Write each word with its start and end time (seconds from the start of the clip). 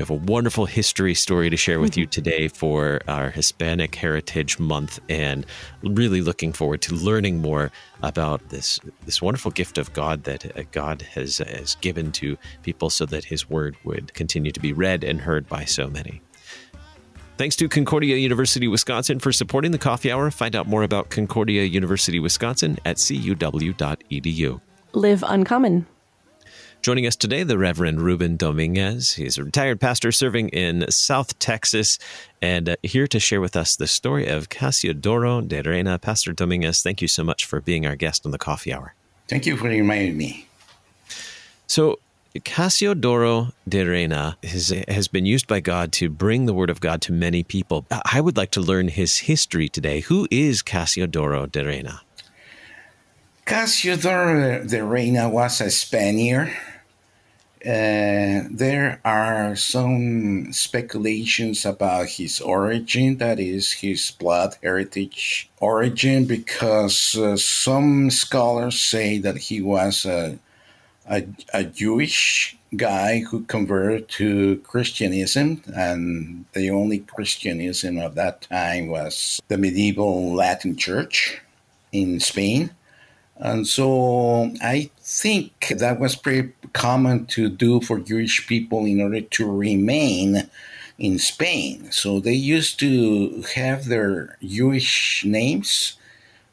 We 0.00 0.04
have 0.04 0.08
a 0.08 0.32
wonderful 0.32 0.64
history 0.64 1.14
story 1.14 1.50
to 1.50 1.58
share 1.58 1.78
with 1.78 1.94
you 1.94 2.06
today 2.06 2.48
for 2.48 3.02
our 3.06 3.28
Hispanic 3.28 3.94
Heritage 3.94 4.58
Month, 4.58 4.98
and 5.10 5.44
really 5.82 6.22
looking 6.22 6.54
forward 6.54 6.80
to 6.82 6.94
learning 6.94 7.42
more 7.42 7.70
about 8.02 8.48
this 8.48 8.80
this 9.04 9.20
wonderful 9.20 9.50
gift 9.50 9.76
of 9.76 9.92
God 9.92 10.24
that 10.24 10.56
uh, 10.56 10.62
God 10.72 11.02
has 11.02 11.36
has 11.36 11.74
given 11.82 12.12
to 12.12 12.38
people, 12.62 12.88
so 12.88 13.04
that 13.04 13.26
His 13.26 13.50
Word 13.50 13.76
would 13.84 14.14
continue 14.14 14.50
to 14.52 14.58
be 14.60 14.72
read 14.72 15.04
and 15.04 15.20
heard 15.20 15.46
by 15.50 15.66
so 15.66 15.90
many. 15.90 16.22
Thanks 17.36 17.54
to 17.56 17.68
Concordia 17.68 18.16
University 18.16 18.68
Wisconsin 18.68 19.18
for 19.18 19.32
supporting 19.32 19.70
the 19.70 19.76
Coffee 19.76 20.10
Hour. 20.10 20.30
Find 20.30 20.56
out 20.56 20.66
more 20.66 20.82
about 20.82 21.10
Concordia 21.10 21.64
University 21.64 22.20
Wisconsin 22.20 22.78
at 22.86 22.96
cuw.edu. 22.96 24.60
Live 24.94 25.24
uncommon. 25.26 25.86
Joining 26.82 27.06
us 27.06 27.14
today, 27.14 27.42
the 27.42 27.58
Reverend 27.58 28.00
Ruben 28.00 28.38
Dominguez. 28.38 29.12
He's 29.12 29.36
a 29.36 29.44
retired 29.44 29.82
pastor 29.82 30.10
serving 30.10 30.48
in 30.48 30.90
South 30.90 31.38
Texas 31.38 31.98
and 32.40 32.70
uh, 32.70 32.76
here 32.82 33.06
to 33.06 33.20
share 33.20 33.42
with 33.42 33.54
us 33.54 33.76
the 33.76 33.86
story 33.86 34.26
of 34.26 34.48
Casiodoro 34.48 35.46
de 35.46 35.60
Reina. 35.60 35.98
Pastor 35.98 36.32
Dominguez, 36.32 36.82
thank 36.82 37.02
you 37.02 37.08
so 37.08 37.22
much 37.22 37.44
for 37.44 37.60
being 37.60 37.84
our 37.84 37.96
guest 37.96 38.24
on 38.24 38.32
the 38.32 38.38
Coffee 38.38 38.72
Hour. 38.72 38.94
Thank 39.28 39.44
you 39.44 39.58
for 39.58 39.68
reminding 39.68 40.16
me. 40.16 40.48
So, 41.66 41.98
Casiodoro 42.34 43.52
de 43.68 43.84
Reina 43.84 44.38
has, 44.42 44.72
has 44.88 45.06
been 45.06 45.26
used 45.26 45.46
by 45.46 45.60
God 45.60 45.92
to 45.92 46.08
bring 46.08 46.46
the 46.46 46.54
word 46.54 46.70
of 46.70 46.80
God 46.80 47.02
to 47.02 47.12
many 47.12 47.42
people. 47.42 47.84
I 47.90 48.22
would 48.22 48.38
like 48.38 48.52
to 48.52 48.60
learn 48.62 48.88
his 48.88 49.18
history 49.18 49.68
today. 49.68 50.00
Who 50.00 50.26
is 50.30 50.62
Casiodoro 50.62 51.52
de 51.52 51.62
Reina? 51.62 52.00
Casiodoro 53.46 54.68
de 54.68 54.84
Reina 54.84 55.28
was 55.28 55.60
a 55.60 55.70
Spaniard 55.70 56.50
uh, 57.62 58.48
there 58.50 58.98
are 59.04 59.54
some 59.54 60.50
speculations 60.50 61.66
about 61.66 62.08
his 62.08 62.40
origin, 62.40 63.18
that 63.18 63.38
is, 63.38 63.72
his 63.72 64.12
blood 64.12 64.56
heritage 64.62 65.50
origin, 65.60 66.24
because 66.24 67.14
uh, 67.16 67.36
some 67.36 68.08
scholars 68.08 68.80
say 68.80 69.18
that 69.18 69.36
he 69.36 69.60
was 69.60 70.06
a, 70.06 70.38
a, 71.10 71.22
a, 71.52 71.62
Jewish 71.62 72.56
guy 72.76 73.18
who 73.18 73.42
converted 73.44 74.08
to 74.08 74.56
Christianism, 74.64 75.62
and 75.76 76.46
the 76.54 76.70
only 76.70 77.00
Christianism 77.00 77.98
of 77.98 78.14
that 78.14 78.40
time 78.40 78.88
was 78.88 79.38
the 79.48 79.58
medieval 79.58 80.32
Latin 80.32 80.76
Church 80.76 81.42
in 81.92 82.20
Spain. 82.20 82.70
And 83.40 83.66
so 83.66 84.52
I 84.62 84.90
think 85.00 85.68
that 85.68 85.98
was 85.98 86.14
pretty 86.14 86.52
common 86.74 87.24
to 87.26 87.48
do 87.48 87.80
for 87.80 87.98
Jewish 87.98 88.46
people 88.46 88.84
in 88.84 89.00
order 89.00 89.22
to 89.22 89.50
remain 89.50 90.48
in 90.98 91.18
Spain. 91.18 91.90
So 91.90 92.20
they 92.20 92.34
used 92.34 92.78
to 92.80 93.42
have 93.54 93.86
their 93.86 94.36
Jewish 94.44 95.24
names, 95.24 95.96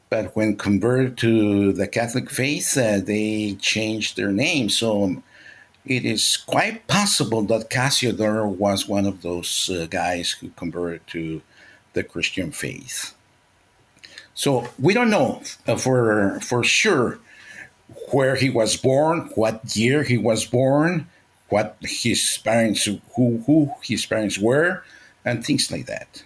but 0.08 0.34
when 0.34 0.56
converted 0.56 1.18
to 1.18 1.74
the 1.74 1.86
Catholic 1.86 2.30
faith, 2.30 2.76
uh, 2.78 3.00
they 3.00 3.58
changed 3.60 4.16
their 4.16 4.32
name. 4.32 4.70
So 4.70 5.22
it 5.84 6.06
is 6.06 6.38
quite 6.38 6.86
possible 6.86 7.42
that 7.42 7.68
Casiodoro 7.68 8.48
was 8.48 8.88
one 8.88 9.04
of 9.04 9.20
those 9.20 9.68
uh, 9.68 9.86
guys 9.90 10.30
who 10.30 10.48
converted 10.50 11.06
to 11.08 11.42
the 11.92 12.02
Christian 12.02 12.50
faith. 12.50 13.14
So 14.38 14.68
we 14.78 14.94
don't 14.94 15.10
know 15.10 15.42
uh, 15.66 15.74
for 15.74 16.38
for 16.38 16.62
sure 16.62 17.18
where 18.12 18.36
he 18.36 18.48
was 18.48 18.76
born, 18.76 19.32
what 19.34 19.74
year 19.74 20.04
he 20.04 20.16
was 20.16 20.44
born, 20.44 21.08
what 21.48 21.74
his 21.80 22.38
parents 22.44 22.84
who 22.84 23.00
who 23.16 23.72
his 23.82 24.06
parents 24.06 24.38
were, 24.38 24.84
and 25.24 25.44
things 25.44 25.72
like 25.72 25.86
that. 25.86 26.22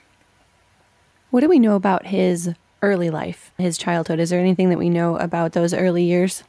What 1.31 1.41
do 1.41 1.49
we 1.49 1.59
know 1.59 1.75
about 1.75 2.05
his 2.05 2.53
early 2.83 3.09
life, 3.09 3.51
his 3.57 3.79
childhood? 3.79 4.21
Is 4.21 4.29
there 4.29 4.41
anything 4.41 4.69
that 4.69 4.79
we 4.79 4.91
know 4.91 5.17
about 5.17 5.53
those 5.53 5.73
early 5.73 6.05
years? 6.05 6.45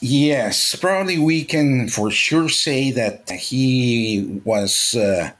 Yes, 0.00 0.74
probably 0.74 1.16
we 1.16 1.44
can 1.44 1.88
for 1.88 2.10
sure 2.10 2.50
say 2.50 2.90
that 2.90 3.30
he 3.30 4.42
was 4.44 4.94
uh, 4.96 5.30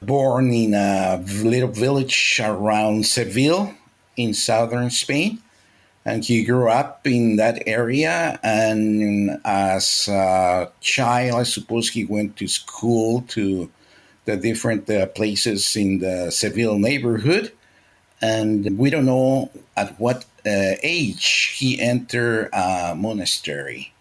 born 0.00 0.50
in 0.50 0.72
a 0.72 1.22
little 1.44 1.68
village 1.68 2.40
around 2.42 3.04
Seville 3.04 3.74
in 4.16 4.34
southern 4.34 4.90
Spain. 4.90 5.40
And 6.04 6.24
he 6.24 6.44
grew 6.44 6.68
up 6.68 7.06
in 7.06 7.36
that 7.36 7.62
area. 7.66 8.38
And 8.42 9.38
as 9.44 10.08
a 10.08 10.70
child, 10.80 11.40
I 11.40 11.42
suppose 11.42 11.90
he 11.90 12.04
went 12.04 12.36
to 12.36 12.48
school 12.48 13.22
to 13.28 13.70
the 14.24 14.36
different 14.36 14.88
uh, 14.88 15.06
places 15.06 15.76
in 15.76 15.98
the 15.98 16.30
Seville 16.30 16.78
neighborhood. 16.78 17.52
And 18.22 18.78
we 18.78 18.90
don't 18.90 19.06
know 19.06 19.50
at 19.76 19.98
what 20.00 20.24
uh, 20.46 20.76
age 20.82 21.54
he 21.58 21.80
entered 21.80 22.48
a 22.52 22.94
monastery 22.94 23.92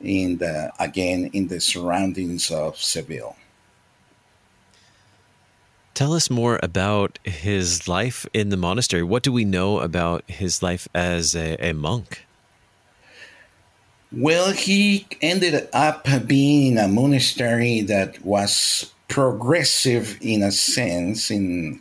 in 0.00 0.38
the 0.38 0.70
again 0.78 1.30
in 1.32 1.48
the 1.48 1.60
surroundings 1.60 2.50
of 2.50 2.76
Seville. 2.76 3.36
Tell 5.94 6.12
us 6.12 6.28
more 6.28 6.58
about 6.60 7.20
his 7.22 7.86
life 7.86 8.26
in 8.34 8.48
the 8.48 8.56
monastery. 8.56 9.04
What 9.04 9.22
do 9.22 9.30
we 9.32 9.44
know 9.44 9.78
about 9.78 10.24
his 10.28 10.60
life 10.60 10.88
as 10.92 11.36
a, 11.36 11.56
a 11.64 11.72
monk? 11.72 12.26
Well, 14.10 14.50
he 14.50 15.06
ended 15.22 15.68
up 15.72 16.06
being 16.26 16.72
in 16.72 16.78
a 16.78 16.88
monastery 16.88 17.80
that 17.82 18.24
was 18.24 18.92
progressive 19.06 20.18
in 20.20 20.42
a 20.42 20.50
sense, 20.50 21.30
in 21.30 21.80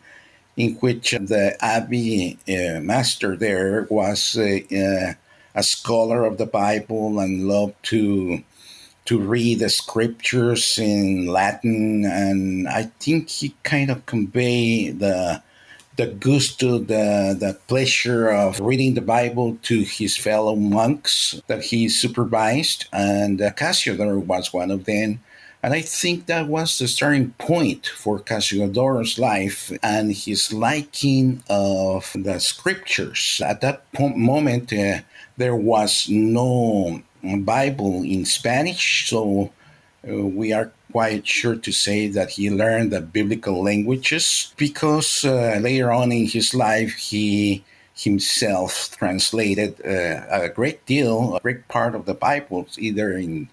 in 0.55 0.75
which 0.75 1.11
the 1.11 1.57
abbey 1.61 2.37
uh, 2.47 2.79
master 2.79 3.35
there 3.35 3.87
was 3.89 4.37
uh, 4.37 5.13
a 5.55 5.63
scholar 5.63 6.25
of 6.25 6.37
the 6.37 6.45
Bible 6.45 7.19
and 7.19 7.47
loved 7.47 7.81
to 7.83 8.43
to 9.05 9.19
read 9.19 9.59
the 9.59 9.69
scriptures 9.69 10.79
in 10.79 11.27
Latin, 11.27 12.05
and 12.05 12.67
I 12.67 12.83
think 12.99 13.29
he 13.29 13.55
kind 13.63 13.91
of 13.91 14.05
conveyed 14.05 14.99
the 14.99 15.41
the 15.95 16.07
gusto, 16.07 16.79
the 16.79 17.35
the 17.39 17.57
pleasure 17.67 18.29
of 18.29 18.59
reading 18.59 18.95
the 18.95 19.01
Bible 19.01 19.57
to 19.63 19.81
his 19.81 20.17
fellow 20.17 20.55
monks 20.55 21.41
that 21.47 21.63
he 21.65 21.89
supervised, 21.89 22.87
and 22.91 23.41
uh, 23.41 23.51
was 23.57 24.53
one 24.53 24.71
of 24.71 24.85
them. 24.85 25.19
And 25.61 25.73
I 25.73 25.79
think 25.81 26.25
that 26.25 26.47
was 26.47 26.77
the 26.77 26.89
starting 26.89 27.31
point 27.37 27.87
for 27.87 28.19
Casiodoro's 28.19 29.17
life 29.17 29.71
and 29.81 30.11
his 30.13 30.51
liking 30.51 31.41
of 31.49 32.11
the 32.13 32.39
scriptures. 32.39 33.41
At 33.45 33.61
that 33.61 33.89
po- 33.93 34.09
moment, 34.09 34.73
uh, 34.73 34.99
there 35.37 35.55
was 35.55 36.09
no 36.09 37.01
Bible 37.23 38.03
in 38.03 38.25
Spanish, 38.25 39.09
so 39.09 39.51
uh, 40.07 40.15
we 40.15 40.51
are 40.51 40.71
quite 40.91 41.25
sure 41.25 41.55
to 41.55 41.71
say 41.71 42.07
that 42.07 42.31
he 42.31 42.49
learned 42.49 42.91
the 42.91 43.01
biblical 43.01 43.63
languages 43.63 44.53
because 44.57 45.23
uh, 45.25 45.57
later 45.61 45.91
on 45.91 46.11
in 46.11 46.27
his 46.27 46.53
life 46.53 46.93
he 46.95 47.63
himself 47.95 48.95
translated 48.97 49.79
uh, 49.85 50.25
a 50.29 50.49
great 50.49 50.85
deal, 50.85 51.35
a 51.35 51.39
great 51.39 51.67
part 51.67 51.95
of 51.95 52.05
the 52.05 52.13
Bible, 52.13 52.67
either 52.77 53.13
in 53.17 53.49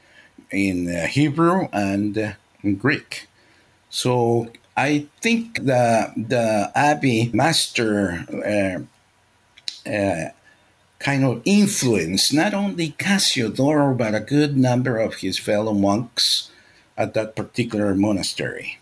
in 0.50 0.88
uh, 0.88 1.06
Hebrew 1.06 1.68
and 1.72 2.18
uh, 2.18 2.32
in 2.62 2.76
Greek. 2.76 3.28
So 3.90 4.50
I 4.76 5.06
think 5.20 5.64
the 5.64 6.12
the 6.16 6.72
Abbey 6.74 7.30
master 7.32 8.26
uh, 9.86 10.30
kind 11.00 11.24
of 11.24 11.42
influenced 11.44 12.32
not 12.32 12.54
only 12.54 12.92
Casiodoro, 12.92 13.96
but 13.96 14.14
a 14.14 14.20
good 14.20 14.56
number 14.56 14.98
of 14.98 15.16
his 15.16 15.38
fellow 15.38 15.72
monks 15.72 16.50
at 16.96 17.14
that 17.14 17.34
particular 17.34 17.94
monastery. 17.94 18.78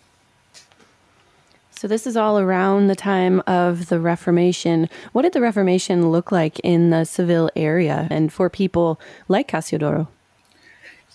So, 1.70 1.86
this 1.86 2.08
is 2.08 2.16
all 2.16 2.40
around 2.40 2.88
the 2.88 2.96
time 2.96 3.40
of 3.46 3.88
the 3.88 4.00
Reformation. 4.00 4.88
What 5.12 5.22
did 5.22 5.32
the 5.32 5.40
Reformation 5.40 6.10
look 6.10 6.32
like 6.32 6.58
in 6.64 6.90
the 6.90 7.04
Seville 7.04 7.50
area 7.54 8.08
and 8.10 8.32
for 8.32 8.50
people 8.50 9.00
like 9.28 9.46
Casiodoro? 9.46 10.08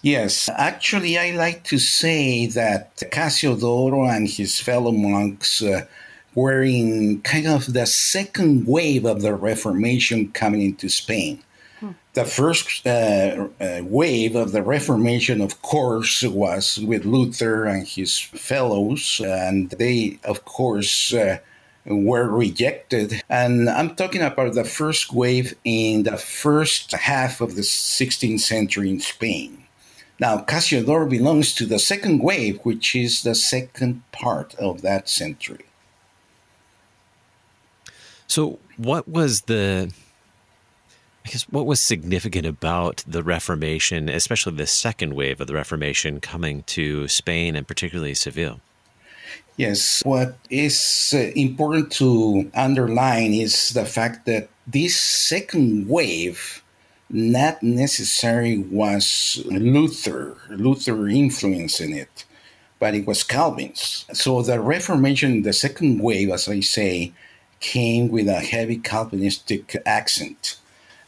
Yes, 0.01 0.49
actually, 0.55 1.17
I 1.17 1.31
like 1.31 1.65
to 1.65 1.77
say 1.77 2.45
that 2.47 2.95
Casiodoro 3.11 4.09
and 4.09 4.29
his 4.29 4.57
fellow 4.59 4.93
monks 4.93 5.61
uh, 5.61 5.85
were 6.35 6.63
in 6.63 7.21
kind 7.21 7.47
of 7.47 7.73
the 7.73 7.85
second 7.85 8.67
wave 8.67 9.05
of 9.05 9.21
the 9.21 9.35
Reformation 9.35 10.31
coming 10.31 10.61
into 10.61 10.89
Spain. 10.89 11.43
The 12.13 12.25
first 12.25 12.85
uh, 12.85 13.47
uh, 13.59 13.81
wave 13.83 14.35
of 14.35 14.51
the 14.51 14.61
Reformation, 14.61 15.41
of 15.41 15.61
course, 15.63 16.21
was 16.21 16.77
with 16.77 17.05
Luther 17.05 17.65
and 17.65 17.87
his 17.87 18.19
fellows, 18.19 19.19
and 19.19 19.71
they, 19.71 20.19
of 20.23 20.45
course, 20.45 21.11
uh, 21.11 21.39
were 21.85 22.29
rejected. 22.29 23.23
And 23.29 23.69
I'm 23.69 23.95
talking 23.95 24.21
about 24.21 24.53
the 24.53 24.63
first 24.63 25.11
wave 25.11 25.55
in 25.63 26.03
the 26.03 26.17
first 26.17 26.91
half 26.91 27.41
of 27.41 27.55
the 27.55 27.63
16th 27.63 28.39
century 28.39 28.89
in 28.89 28.99
Spain. 28.99 29.63
Now, 30.19 30.37
Casiodoro 30.37 31.09
belongs 31.09 31.53
to 31.55 31.65
the 31.65 31.79
second 31.79 32.19
wave, 32.21 32.59
which 32.63 32.95
is 32.95 33.23
the 33.23 33.35
second 33.35 34.03
part 34.11 34.53
of 34.55 34.83
that 34.83 35.09
century. 35.09 35.65
So, 38.33 38.57
what 38.77 39.07
was 39.07 39.41
the 39.41 39.91
I 41.23 41.29
guess 41.29 41.43
what 41.51 41.67
was 41.67 41.79
significant 41.79 42.47
about 42.47 43.03
the 43.05 43.21
Reformation, 43.21 44.09
especially 44.09 44.55
the 44.55 44.65
second 44.65 45.13
wave 45.13 45.39
of 45.39 45.45
the 45.45 45.53
Reformation 45.53 46.19
coming 46.19 46.63
to 46.63 47.07
Spain 47.07 47.55
and 47.55 47.67
particularly 47.67 48.15
Seville? 48.15 48.59
Yes, 49.55 50.01
what 50.03 50.35
is 50.49 51.13
uh, 51.15 51.19
important 51.35 51.91
to 51.91 52.49
underline 52.55 53.33
is 53.33 53.69
the 53.69 53.85
fact 53.85 54.25
that 54.25 54.49
this 54.65 54.99
second 54.99 55.87
wave 55.87 56.63
not 57.11 57.61
necessarily 57.61 58.57
was 58.57 59.43
Luther, 59.45 60.37
Luther 60.49 61.07
influence 61.07 61.79
in 61.79 61.93
it, 61.93 62.25
but 62.79 62.95
it 62.95 63.05
was 63.05 63.23
Calvin's. 63.23 64.05
So 64.11 64.41
the 64.41 64.59
Reformation, 64.59 65.43
the 65.43 65.53
second 65.53 66.01
wave, 66.01 66.31
as 66.31 66.49
I 66.49 66.61
say, 66.61 67.13
came 67.63 68.09
with 68.09 68.27
a 68.27 68.41
heavy 68.41 68.77
Calvinistic 68.77 69.81
accent. 69.85 70.57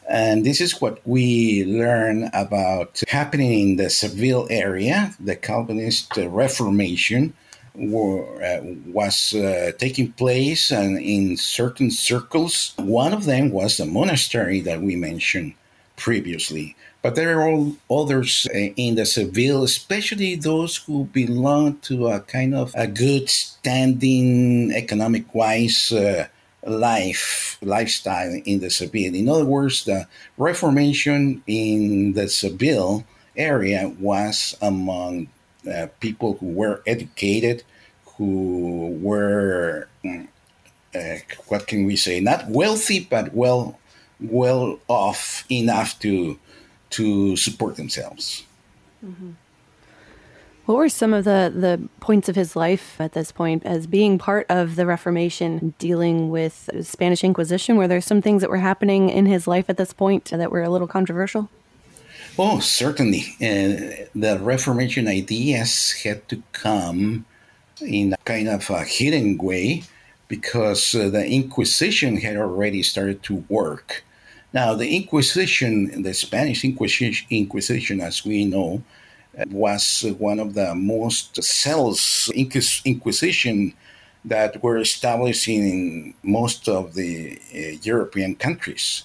And 0.08 0.44
this 0.44 0.60
is 0.60 0.80
what 0.80 1.00
we 1.04 1.64
learn 1.64 2.30
about 2.32 3.02
happening 3.08 3.52
in 3.60 3.76
the 3.76 3.90
Seville 3.90 4.46
area. 4.50 5.14
The 5.20 5.36
Calvinist 5.36 6.16
Reformation 6.16 7.34
were, 7.74 8.24
uh, 8.42 8.60
was 8.86 9.34
uh, 9.34 9.72
taking 9.78 10.12
place 10.12 10.70
and 10.70 10.98
in 10.98 11.36
certain 11.36 11.90
circles. 11.90 12.72
One 12.78 13.12
of 13.12 13.26
them 13.26 13.50
was 13.50 13.76
the 13.76 13.84
monastery 13.84 14.60
that 14.62 14.80
we 14.80 14.96
mentioned 14.96 15.54
previously. 15.96 16.74
But 17.02 17.16
there 17.16 17.38
are 17.38 17.48
all 17.48 17.76
others 17.90 18.46
uh, 18.54 18.58
in 18.76 18.94
the 18.94 19.04
Seville, 19.04 19.62
especially 19.62 20.36
those 20.36 20.76
who 20.76 21.04
belong 21.04 21.78
to 21.80 22.08
a 22.08 22.20
kind 22.20 22.54
of 22.54 22.72
a 22.74 22.86
good 22.86 23.28
standing 23.28 24.72
economic 24.72 25.34
wise 25.34 25.92
uh, 25.92 26.28
life 26.66 27.58
lifestyle 27.62 28.40
in 28.44 28.60
the 28.60 28.70
Seville. 28.70 29.14
In 29.14 29.28
other 29.28 29.44
words, 29.44 29.84
the 29.84 30.06
Reformation 30.36 31.42
in 31.46 32.12
the 32.14 32.28
Seville 32.28 33.04
area 33.36 33.92
was 34.00 34.56
among 34.60 35.28
uh, 35.70 35.86
people 36.00 36.34
who 36.34 36.46
were 36.46 36.82
educated, 36.86 37.62
who 38.16 38.98
were 39.00 39.88
mm, 40.04 40.28
uh, 40.94 41.18
what 41.48 41.66
can 41.66 41.84
we 41.84 41.96
say, 41.96 42.20
not 42.20 42.48
wealthy 42.48 43.00
but 43.00 43.34
well 43.34 43.78
well 44.20 44.78
off 44.88 45.44
enough 45.50 45.98
to 46.00 46.38
to 46.90 47.36
support 47.36 47.76
themselves. 47.76 48.44
Mm-hmm. 49.04 49.32
What 50.66 50.78
were 50.78 50.88
some 50.88 51.14
of 51.14 51.22
the, 51.24 51.52
the 51.54 51.88
points 52.00 52.28
of 52.28 52.34
his 52.34 52.56
life 52.56 53.00
at 53.00 53.12
this 53.12 53.30
point 53.30 53.64
as 53.64 53.86
being 53.86 54.18
part 54.18 54.46
of 54.48 54.74
the 54.74 54.84
Reformation, 54.84 55.74
dealing 55.78 56.28
with 56.28 56.68
Spanish 56.82 57.22
Inquisition? 57.22 57.76
Were 57.76 57.86
there 57.86 58.00
some 58.00 58.20
things 58.20 58.40
that 58.42 58.50
were 58.50 58.56
happening 58.56 59.08
in 59.08 59.26
his 59.26 59.46
life 59.46 59.70
at 59.70 59.76
this 59.76 59.92
point 59.92 60.24
that 60.24 60.50
were 60.50 60.64
a 60.64 60.68
little 60.68 60.88
controversial? 60.88 61.48
Oh, 62.36 62.58
certainly. 62.58 63.36
Uh, 63.40 64.10
the 64.12 64.40
Reformation 64.42 65.06
ideas 65.06 65.92
had 66.02 66.28
to 66.30 66.42
come 66.50 67.26
in 67.80 68.14
a 68.14 68.16
kind 68.24 68.48
of 68.48 68.68
a 68.68 68.82
hidden 68.82 69.38
way 69.38 69.84
because 70.26 70.96
uh, 70.96 71.08
the 71.08 71.24
Inquisition 71.24 72.16
had 72.16 72.36
already 72.36 72.82
started 72.82 73.22
to 73.22 73.44
work. 73.48 74.02
Now, 74.52 74.74
the 74.74 74.96
Inquisition, 74.96 76.02
the 76.02 76.12
Spanish 76.12 76.64
Inquisition, 76.64 77.24
Inquisition 77.30 78.00
as 78.00 78.24
we 78.24 78.44
know, 78.44 78.82
was 79.50 80.04
one 80.18 80.38
of 80.38 80.54
the 80.54 80.74
most 80.74 81.42
zealous 81.42 82.30
inquisition 82.84 83.74
that 84.24 84.62
were 84.62 84.78
established 84.78 85.48
in 85.48 86.14
most 86.22 86.68
of 86.68 86.94
the 86.94 87.38
uh, 87.54 87.78
European 87.82 88.34
countries. 88.34 89.04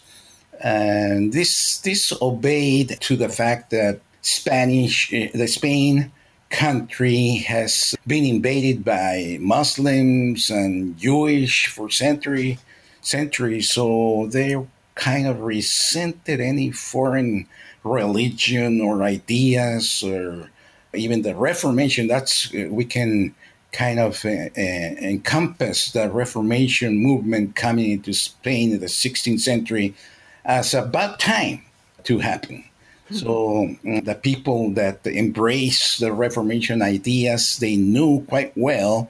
And 0.64 1.34
this 1.34 1.80
this 1.80 2.14
obeyed 2.22 2.98
to 3.02 3.16
the 3.16 3.30
fact 3.30 3.70
that 3.72 4.02
Spanish 4.22 5.14
uh, 5.14 5.28
the 5.34 5.48
Spain 5.48 6.12
country 6.50 7.44
has 7.48 7.96
been 8.06 8.26
invaded 8.26 8.84
by 8.84 9.38
Muslims 9.40 10.50
and 10.50 10.98
Jewish 10.98 11.68
for 11.68 11.90
century 11.90 12.60
centuries, 13.02 13.72
so 13.72 14.28
they 14.32 14.56
kind 14.96 15.28
of 15.28 15.42
resented 15.42 16.40
any 16.40 16.72
foreign 16.72 17.48
religion 17.84 18.82
or 18.82 19.04
ideas 19.04 20.04
or 20.04 20.50
even 20.94 21.22
the 21.22 21.36
Reformation. 21.36 22.08
That's 22.08 22.52
we 22.52 22.86
can 22.86 23.34
kind 23.72 24.00
of 24.00 24.26
uh, 24.26 24.30
uh, 24.30 24.52
encompass 24.58 25.92
the 25.92 26.10
Reformation 26.10 26.98
movement 26.98 27.56
coming 27.56 27.92
into 27.92 28.14
Spain 28.14 28.74
in 28.74 28.80
the 28.80 28.88
16th 28.88 29.40
century 29.40 29.96
as 30.44 30.74
about 30.74 31.20
time 31.20 31.64
to 32.04 32.20
happen. 32.20 32.64
Hmm. 33.10 33.16
So 33.16 33.76
mm, 33.84 34.04
the 34.04 34.16
people 34.16 34.72
that 34.72 35.06
embrace 35.06 35.98
the 35.98 36.12
Reformation 36.12 36.82
ideas, 36.82 37.58
they 37.58 37.76
knew 37.76 38.26
quite 38.28 38.52
well 38.56 39.10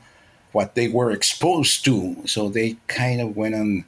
what 0.52 0.76
they 0.76 0.88
were 0.88 1.12
exposed 1.12 1.84
to. 1.86 2.18
So 2.26 2.50
they 2.50 2.78
kind 2.88 3.22
of 3.22 3.36
went 3.36 3.56
on 3.56 3.86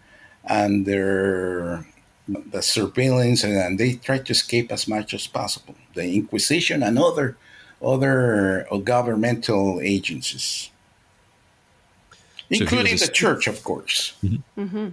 under 0.48 1.86
the 2.28 2.62
surveillance, 2.62 3.44
and 3.44 3.80
they 3.80 3.94
tried 3.94 4.26
to 4.26 4.32
escape 4.32 4.72
as 4.72 4.88
much 4.88 5.14
as 5.14 5.28
possible. 5.28 5.76
The 5.94 6.16
Inquisition 6.16 6.84
and 6.84 6.98
other 6.98 7.38
other 7.82 8.66
governmental 8.84 9.82
agencies, 9.82 10.70
so 12.10 12.16
including 12.50 12.98
the 12.98 13.10
church, 13.10 13.48
of 13.48 13.64
course. 13.64 14.14
Mm-hmm. 14.24 14.62
Mm-hmm. 14.62 14.90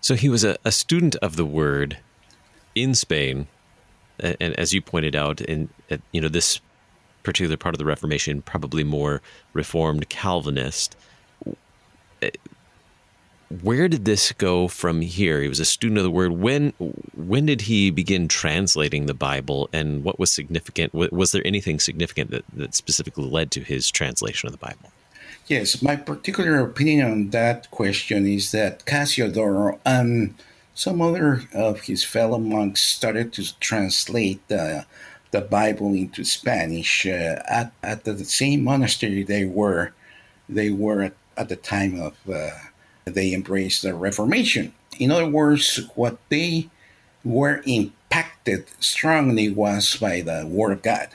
So 0.00 0.14
he 0.14 0.30
was 0.30 0.42
a, 0.42 0.56
a, 0.64 0.72
student 0.72 1.16
of 1.16 1.36
the 1.36 1.44
word 1.44 1.98
in 2.74 2.94
Spain, 2.94 3.46
and, 4.18 4.36
and 4.40 4.58
as 4.58 4.72
you 4.72 4.80
pointed 4.80 5.14
out, 5.14 5.42
in 5.42 5.68
you 6.12 6.20
know 6.20 6.28
this 6.28 6.60
particular 7.22 7.58
part 7.58 7.74
of 7.74 7.78
the 7.78 7.84
Reformation, 7.84 8.40
probably 8.40 8.84
more 8.84 9.20
Reformed 9.52 10.08
Calvinist 10.08 10.96
where 13.62 13.88
did 13.88 14.04
this 14.04 14.32
go 14.32 14.68
from 14.68 15.00
here? 15.00 15.40
He 15.40 15.48
was 15.48 15.60
a 15.60 15.64
student 15.64 15.98
of 15.98 16.04
the 16.04 16.10
word. 16.10 16.32
When 16.32 16.70
when 17.16 17.46
did 17.46 17.62
he 17.62 17.90
begin 17.90 18.28
translating 18.28 19.06
the 19.06 19.14
Bible, 19.14 19.70
and 19.72 20.04
what 20.04 20.18
was 20.18 20.30
significant? 20.30 20.92
Was 20.92 21.32
there 21.32 21.46
anything 21.46 21.80
significant 21.80 22.30
that, 22.30 22.44
that 22.52 22.74
specifically 22.74 23.24
led 23.24 23.50
to 23.52 23.62
his 23.62 23.90
translation 23.90 24.48
of 24.48 24.52
the 24.52 24.58
Bible? 24.58 24.92
Yes, 25.46 25.80
my 25.80 25.96
particular 25.96 26.58
opinion 26.58 27.10
on 27.10 27.30
that 27.30 27.70
question 27.70 28.26
is 28.26 28.52
that 28.52 28.84
Casiodoro 28.84 29.78
and 29.86 30.34
some 30.74 31.00
other 31.00 31.42
of 31.54 31.82
his 31.82 32.04
fellow 32.04 32.38
monks 32.38 32.82
started 32.82 33.32
to 33.34 33.58
translate 33.60 34.46
the 34.48 34.84
the 35.30 35.40
Bible 35.40 35.94
into 35.94 36.22
Spanish 36.22 37.06
uh, 37.06 37.40
at 37.48 37.72
at 37.82 38.04
the 38.04 38.24
same 38.26 38.62
monastery 38.62 39.22
they 39.22 39.46
were 39.46 39.94
they 40.50 40.68
were 40.68 41.00
at, 41.00 41.14
at 41.38 41.48
the 41.48 41.56
time 41.56 41.98
of. 41.98 42.14
Uh, 42.30 42.50
they 43.14 43.32
embraced 43.32 43.82
the 43.82 43.94
Reformation. 43.94 44.72
In 44.98 45.10
other 45.10 45.28
words, 45.28 45.80
what 45.94 46.18
they 46.28 46.68
were 47.24 47.62
impacted 47.66 48.66
strongly 48.80 49.48
was 49.50 49.96
by 49.96 50.20
the 50.22 50.46
Word 50.46 50.72
of 50.72 50.82
God. 50.82 51.08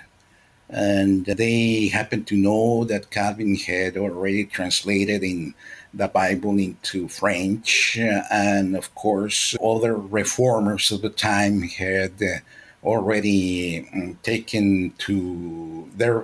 And 0.69 1.25
they 1.25 1.87
happened 1.87 2.27
to 2.27 2.35
know 2.35 2.83
that 2.85 3.11
Calvin 3.11 3.55
had 3.55 3.97
already 3.97 4.45
translated 4.45 5.23
in 5.23 5.53
the 5.93 6.07
Bible 6.07 6.57
into 6.57 7.07
French. 7.07 7.97
And 7.99 8.75
of 8.75 8.93
course, 8.95 9.55
other 9.63 9.95
reformers 9.95 10.91
of 10.91 11.01
the 11.01 11.09
time 11.09 11.61
had 11.61 12.41
already 12.83 13.87
mm, 13.93 14.21
taken 14.23 14.93
to 14.97 15.89
their 15.95 16.17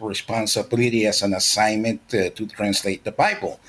responsibility 0.00 1.06
as 1.06 1.22
an 1.22 1.34
assignment 1.34 2.00
uh, 2.14 2.30
to 2.30 2.46
translate 2.46 3.04
the 3.04 3.12
Bible 3.12 3.60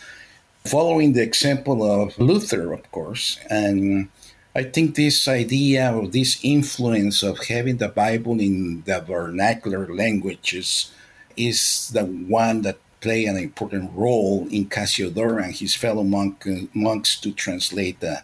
following 0.66 1.14
the 1.14 1.24
example 1.24 1.84
of 1.84 2.18
Luther, 2.20 2.74
of 2.74 2.90
course. 2.92 3.40
And 3.50 4.10
I 4.56 4.64
think 4.64 4.96
this 4.96 5.28
idea 5.28 5.94
or 5.94 6.08
this 6.08 6.40
influence 6.44 7.24
of 7.24 7.46
having 7.46 7.78
the 7.78 7.88
Bible 7.88 8.40
in 8.40 8.84
the 8.86 9.00
vernacular 9.02 9.88
languages 9.94 10.92
is 11.38 11.90
the 11.94 12.06
one 12.06 12.62
that 12.64 12.78
play 13.00 13.26
an 13.26 13.38
important 13.38 13.92
role 13.96 14.48
in 14.52 14.66
Casiodoro 14.68 15.44
and 15.44 15.56
his 15.56 15.76
fellow 15.76 16.04
monk, 16.04 16.46
monks 16.74 17.20
to 17.20 17.32
translate 17.32 18.00
the, 18.00 18.22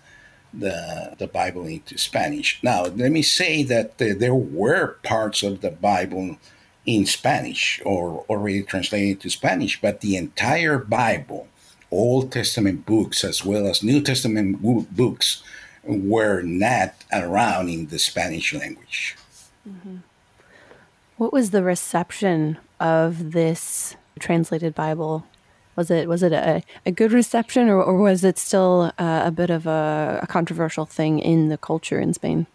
the, 0.53 1.15
the 1.17 1.27
Bible 1.27 1.65
into 1.65 1.97
Spanish. 1.97 2.59
Now, 2.61 2.83
let 2.83 3.11
me 3.11 3.23
say 3.23 3.63
that 3.63 3.99
uh, 4.01 4.13
there 4.17 4.35
were 4.35 4.97
parts 5.03 5.43
of 5.43 5.61
the 5.61 5.71
Bible 5.71 6.37
in 6.85 7.05
Spanish 7.05 7.81
or 7.83 8.23
already 8.29 8.63
translated 8.63 9.19
to 9.21 9.29
Spanish, 9.29 9.81
but 9.81 10.01
the 10.01 10.15
entire 10.15 10.77
Bible, 10.77 11.47
Old 11.91 12.31
Testament 12.31 12.85
books 12.85 13.23
as 13.23 13.45
well 13.45 13.67
as 13.67 13.83
New 13.83 14.01
Testament 14.01 14.61
books, 14.61 15.43
were 15.83 16.41
not 16.41 16.93
around 17.13 17.69
in 17.69 17.87
the 17.87 17.99
Spanish 17.99 18.53
language. 18.53 19.15
Mm-hmm. 19.67 19.97
What 21.17 21.33
was 21.33 21.51
the 21.51 21.63
reception 21.63 22.57
of 22.79 23.31
this 23.31 23.95
translated 24.19 24.75
Bible? 24.75 25.25
Was 25.75 25.89
it 25.89 26.09
was 26.09 26.23
it 26.23 26.33
a, 26.33 26.63
a 26.85 26.91
good 26.91 27.11
reception, 27.11 27.69
or, 27.69 27.81
or 27.81 27.97
was 27.97 28.23
it 28.23 28.37
still 28.37 28.91
uh, 28.97 29.21
a 29.25 29.31
bit 29.31 29.49
of 29.49 29.67
a, 29.67 30.19
a 30.23 30.27
controversial 30.27 30.85
thing 30.85 31.19
in 31.19 31.49
the 31.49 31.57
culture 31.57 31.99
in 31.99 32.13
Spain? 32.13 32.47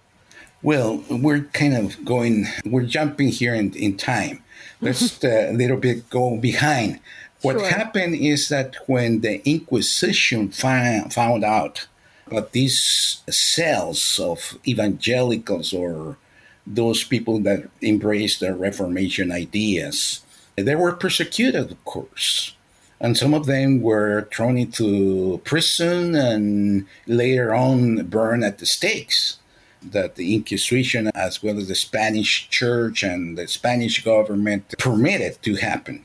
Well, 0.63 1.03
we're 1.11 1.41
kind 1.53 1.75
of 1.75 2.05
going, 2.05 2.47
we're 2.65 2.87
jumping 2.87 3.29
here 3.29 3.53
in, 3.53 3.75
in 3.75 3.97
time. 3.97 4.45
Let's 4.81 5.23
uh, 5.25 5.49
a 5.51 5.53
little 5.53 5.77
bit 5.77 6.09
go 6.09 6.37
behind. 6.37 7.01
What 7.43 7.59
sure. 7.59 7.69
happened 7.69 8.15
is 8.15 8.49
that 8.51 8.77
when 8.87 9.21
the 9.21 9.47
Inquisition 9.49 10.51
find, 10.51 11.13
found 11.13 11.45
out 11.45 11.89
about 12.29 12.53
these 12.53 13.21
cells 13.29 14.21
of 14.23 14.59
evangelicals 14.67 15.73
or 15.73 16.17
those 16.65 17.03
people 17.03 17.41
that 17.41 17.69
embraced 17.83 18.39
the 18.41 18.55
Reformation 18.55 19.33
ideas, 19.33 20.21
they 20.55 20.77
were 20.77 20.93
persecuted, 20.93 21.73
of 21.73 21.85
course. 21.85 22.55
And 23.01 23.19
some 23.19 23.35
of 23.35 23.47
them 23.47 23.83
were 23.83 24.29
thrown 24.33 24.57
into 24.57 25.41
prison 25.45 26.15
and 26.15 26.87
later 27.09 27.53
on 27.53 28.05
burned 28.07 28.45
at 28.45 28.59
the 28.59 28.67
stakes 28.67 29.39
that 29.83 30.15
the 30.15 30.37
Inquisition, 30.37 31.11
as 31.13 31.43
well 31.43 31.59
as 31.59 31.67
the 31.67 31.75
Spanish 31.75 32.49
church 32.49 33.03
and 33.03 33.37
the 33.37 33.49
Spanish 33.49 34.05
government, 34.05 34.75
permitted 34.79 35.43
to 35.43 35.57
happen. 35.57 36.05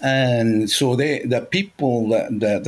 And 0.00 0.70
so 0.70 0.96
they, 0.96 1.20
the 1.20 1.42
people 1.42 2.08
that, 2.08 2.40
that, 2.40 2.64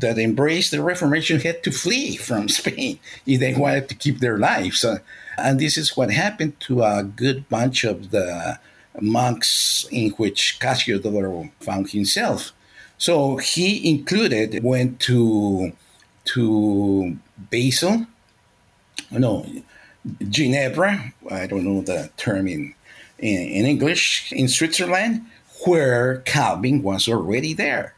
that 0.00 0.18
embraced 0.18 0.72
the 0.72 0.82
Reformation 0.82 1.40
had 1.40 1.62
to 1.62 1.70
flee 1.70 2.16
from 2.16 2.48
Spain 2.60 2.98
if 3.24 3.40
they 3.40 3.54
wanted 3.54 3.88
to 3.88 3.94
keep 3.94 4.18
their 4.18 4.38
lives. 4.38 4.84
Uh, 4.84 4.98
and 5.38 5.60
this 5.60 5.76
is 5.76 5.96
what 5.96 6.10
happened 6.10 6.58
to 6.60 6.82
a 6.82 7.04
good 7.04 7.48
bunch 7.48 7.84
of 7.84 8.10
the 8.10 8.58
monks 9.00 9.86
in 9.90 10.10
which 10.12 10.58
Casiodoro 10.60 11.50
found 11.60 11.90
himself. 11.90 12.52
So 12.98 13.36
he 13.36 13.90
included, 13.90 14.62
went 14.64 15.00
to, 15.00 15.72
to 16.24 17.18
Basel, 17.50 18.06
no, 19.10 19.46
Ginebra, 20.20 21.12
I 21.30 21.46
don't 21.46 21.64
know 21.64 21.82
the 21.82 22.10
term 22.16 22.48
in, 22.48 22.74
in, 23.18 23.42
in 23.42 23.66
English, 23.66 24.32
in 24.32 24.48
Switzerland, 24.48 25.26
where 25.66 26.18
Calvin 26.18 26.82
was 26.82 27.08
already 27.08 27.52
there. 27.54 27.94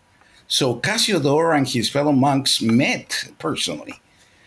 So 0.46 0.76
Casiodoro 0.76 1.56
and 1.56 1.68
his 1.68 1.90
fellow 1.90 2.12
monks 2.12 2.62
met 2.62 3.30
personally. 3.38 4.00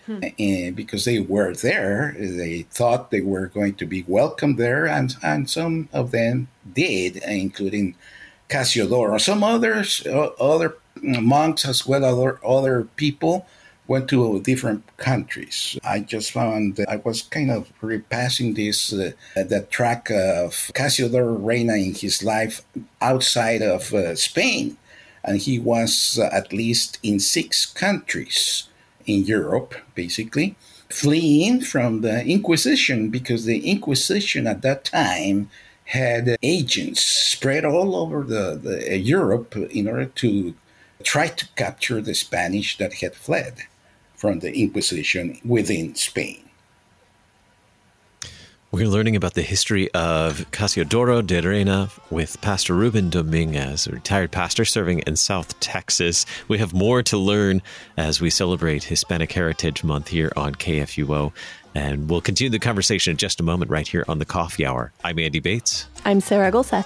Hmm. 0.07 0.23
And 0.39 0.75
because 0.75 1.05
they 1.05 1.19
were 1.19 1.53
there, 1.53 2.15
they 2.17 2.63
thought 2.63 3.11
they 3.11 3.21
were 3.21 3.47
going 3.47 3.75
to 3.75 3.85
be 3.85 4.03
welcomed 4.07 4.57
there, 4.57 4.87
and, 4.87 5.15
and 5.21 5.47
some 5.47 5.89
of 5.93 6.09
them 6.09 6.47
did, 6.73 7.17
including 7.17 7.95
Casiodoro. 8.49 9.21
Some 9.21 9.43
others, 9.43 10.05
uh, 10.07 10.31
other 10.39 10.77
monks 11.01 11.65
as 11.65 11.85
well, 11.85 12.03
other 12.03 12.39
other 12.45 12.83
people 12.95 13.45
went 13.87 14.07
to 14.09 14.39
different 14.41 14.83
countries. 14.97 15.77
I 15.83 15.99
just 15.99 16.31
found 16.31 16.79
I 16.87 16.97
was 16.97 17.23
kind 17.23 17.51
of 17.51 17.71
repassing 17.81 18.53
this 18.53 18.93
uh, 18.93 19.11
the 19.35 19.67
track 19.69 20.09
of 20.09 20.71
Casiodoro 20.73 21.37
Reina 21.39 21.75
in 21.75 21.93
his 21.93 22.23
life 22.23 22.61
outside 23.01 23.61
of 23.61 23.93
uh, 23.93 24.15
Spain, 24.15 24.77
and 25.23 25.37
he 25.37 25.59
was 25.59 26.19
uh, 26.21 26.29
at 26.31 26.53
least 26.53 26.99
in 27.03 27.19
six 27.19 27.65
countries 27.65 28.69
in 29.05 29.25
Europe, 29.25 29.75
basically, 29.95 30.55
fleeing 30.89 31.61
from 31.61 32.01
the 32.01 32.25
Inquisition 32.25 33.09
because 33.09 33.45
the 33.45 33.69
Inquisition 33.69 34.47
at 34.47 34.61
that 34.61 34.85
time 34.85 35.49
had 35.85 36.37
agents 36.41 37.03
spread 37.03 37.65
all 37.65 37.95
over 37.95 38.23
the, 38.23 38.57
the 38.61 38.97
Europe 38.97 39.55
in 39.57 39.87
order 39.87 40.05
to 40.05 40.53
try 41.03 41.27
to 41.27 41.45
capture 41.55 41.99
the 42.01 42.13
Spanish 42.13 42.77
that 42.77 42.93
had 42.93 43.15
fled 43.15 43.63
from 44.21 44.39
the 44.39 44.53
Inquisition 44.53 45.39
within 45.43 45.95
Spain. 45.95 46.43
We're 48.71 48.87
learning 48.87 49.15
about 49.15 49.33
the 49.33 49.41
history 49.41 49.91
of 49.93 50.49
Casiodoro 50.51 51.25
de 51.25 51.41
Reina 51.41 51.89
with 52.11 52.39
Pastor 52.39 52.75
Ruben 52.75 53.09
Dominguez, 53.09 53.87
a 53.87 53.91
retired 53.91 54.31
pastor 54.31 54.63
serving 54.63 54.99
in 54.99 55.15
South 55.15 55.59
Texas. 55.59 56.27
We 56.47 56.59
have 56.59 56.71
more 56.71 57.01
to 57.01 57.17
learn 57.17 57.63
as 57.97 58.21
we 58.21 58.29
celebrate 58.29 58.83
Hispanic 58.83 59.31
Heritage 59.31 59.83
Month 59.83 60.09
here 60.09 60.31
on 60.37 60.53
KFUO. 60.53 61.33
And 61.73 62.07
we'll 62.07 62.21
continue 62.21 62.51
the 62.51 62.59
conversation 62.59 63.11
in 63.11 63.17
just 63.17 63.39
a 63.39 63.43
moment 63.43 63.71
right 63.71 63.87
here 63.87 64.05
on 64.07 64.19
the 64.19 64.25
Coffee 64.25 64.67
Hour. 64.67 64.93
I'm 65.03 65.17
Andy 65.17 65.39
Bates. 65.39 65.87
I'm 66.05 66.21
Sarah 66.21 66.51
Gulseth. 66.51 66.85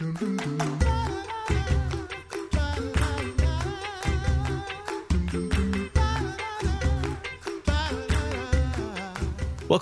Welcome 0.00 0.36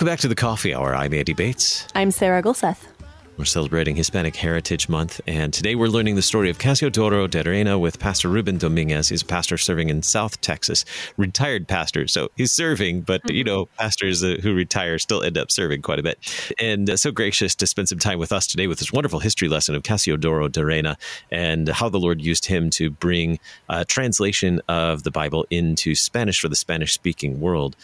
back 0.07 0.21
to 0.21 0.29
the 0.29 0.35
Coffee 0.35 0.75
Hour. 0.75 0.95
I'm 0.95 1.13
Andy 1.13 1.35
Bates. 1.35 1.87
I'm 1.95 2.11
Sarah 2.11 2.43
Gulseth. 2.43 2.96
We're 3.39 3.45
celebrating 3.45 3.97
Hispanic 3.97 4.35
Heritage 4.35 4.89
Month, 4.89 5.21
and 5.27 5.53
today 5.53 5.75
we're 5.75 5.89
learning 5.89 6.15
the 6.15 6.23
story 6.23 6.49
of 6.49 6.57
Casiodoro 6.57 7.29
de 7.29 7.43
Reina 7.43 7.79
with 7.79 7.99
Pastor 7.99 8.31
Ruben 8.31 8.57
Dominguez. 8.57 9.11
He's 9.11 9.21
a 9.21 9.27
pastor 9.27 9.59
serving 9.59 9.91
in 9.91 10.03
South 10.03 10.41
Texas, 10.41 10.87
retired 11.19 11.69
pastor. 11.69 12.09
So 12.09 12.31
he's 12.35 12.51
serving, 12.51 13.03
but 13.03 13.23
mm-hmm. 13.25 13.37
you 13.37 13.45
know, 13.45 13.67
pastors 13.77 14.25
uh, 14.25 14.37
who 14.43 14.55
retire 14.55 14.99
still 14.99 15.23
end 15.23 15.37
up 15.37 15.51
serving 15.51 15.83
quite 15.83 15.99
a 15.99 16.03
bit. 16.03 16.19
And 16.59 16.89
uh, 16.89 16.97
so 16.97 17.13
gracious 17.13 17.55
to 17.57 17.67
spend 17.67 17.91
some 17.91 17.99
time 17.99 18.19
with 18.19 18.33
us 18.33 18.47
today 18.47 18.69
with 18.69 18.79
this 18.79 18.91
wonderful 18.91 19.19
history 19.19 19.49
lesson 19.49 19.75
of 19.75 19.83
Casiodoro 19.83 20.51
de 20.51 20.65
Reina 20.65 20.97
and 21.31 21.69
how 21.69 21.91
the 21.91 22.01
Lord 22.01 22.23
used 22.23 22.47
him 22.47 22.71
to 22.71 22.89
bring 22.89 23.39
a 23.69 23.85
translation 23.85 24.63
of 24.67 25.03
the 25.03 25.11
Bible 25.11 25.45
into 25.51 25.95
Spanish 25.95 26.41
for 26.41 26.49
the 26.49 26.57
Spanish 26.57 26.95
speaking 26.95 27.39
world. 27.39 27.77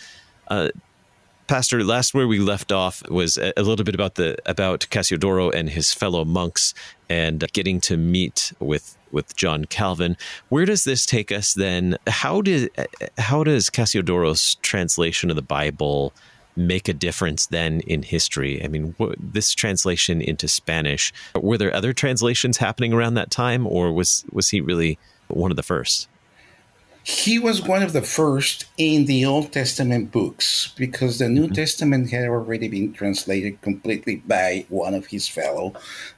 Uh, 0.48 0.70
Pastor, 1.52 1.84
last 1.84 2.14
where 2.14 2.26
we 2.26 2.38
left 2.38 2.72
off 2.72 3.06
was 3.10 3.36
a, 3.36 3.52
little 3.58 3.84
bit 3.84 3.94
about 3.94 4.14
the 4.14 4.38
about 4.46 4.86
Casiodoro 4.90 5.52
and 5.52 5.68
his 5.68 5.92
fellow 5.92 6.24
monks 6.24 6.72
and 7.10 7.44
getting 7.52 7.78
to 7.82 7.98
meet 7.98 8.54
with 8.58 8.96
with 9.10 9.36
John 9.36 9.66
Calvin. 9.66 10.16
Where 10.48 10.64
does 10.64 10.84
this 10.84 11.04
take 11.04 11.30
us 11.30 11.52
then? 11.52 11.98
How 12.06 12.40
did 12.40 12.70
how 13.18 13.44
does 13.44 13.68
Casiodoro's 13.68 14.54
translation 14.62 15.28
of 15.28 15.36
the 15.36 15.42
Bible 15.42 16.14
make 16.56 16.88
a 16.88 16.94
difference 16.94 17.44
then 17.44 17.80
in 17.80 18.02
history? 18.02 18.64
I 18.64 18.68
mean, 18.68 18.94
this 19.18 19.52
translation 19.52 20.22
into 20.22 20.48
Spanish. 20.48 21.12
Were 21.34 21.58
there 21.58 21.74
other 21.74 21.92
translations 21.92 22.56
happening 22.56 22.94
around 22.94 23.12
that 23.16 23.30
time, 23.30 23.66
or 23.66 23.92
was 23.92 24.24
was 24.32 24.48
he 24.48 24.62
really 24.62 24.98
one 25.28 25.50
of 25.50 25.58
the 25.58 25.62
first? 25.62 26.08
He 27.04 27.38
was 27.38 27.62
one 27.62 27.82
of 27.82 27.92
the 27.92 28.02
first 28.02 28.66
in 28.78 29.06
the 29.06 29.24
Old 29.24 29.52
Testament 29.52 30.12
books 30.12 30.72
because 30.76 31.18
the 31.18 31.28
New 31.28 31.44
mm-hmm. 31.44 31.54
Testament 31.54 32.10
had 32.10 32.28
already 32.28 32.68
been 32.68 32.92
translated 32.92 33.60
completely 33.60 34.16
by 34.16 34.66
one 34.68 34.94
of 34.94 35.06
his 35.06 35.26
fellow 35.26 35.74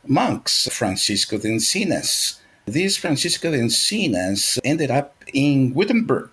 monks, 0.07 0.69
Francisco 0.71 1.39
de 1.39 1.49
Encinas. 1.49 2.39
This 2.67 2.97
Francisco 2.97 3.51
de 3.51 3.59
Encinas 3.59 4.59
ended 4.65 4.91
up 4.91 5.25
in 5.33 5.73
Wittenberg 5.75 6.31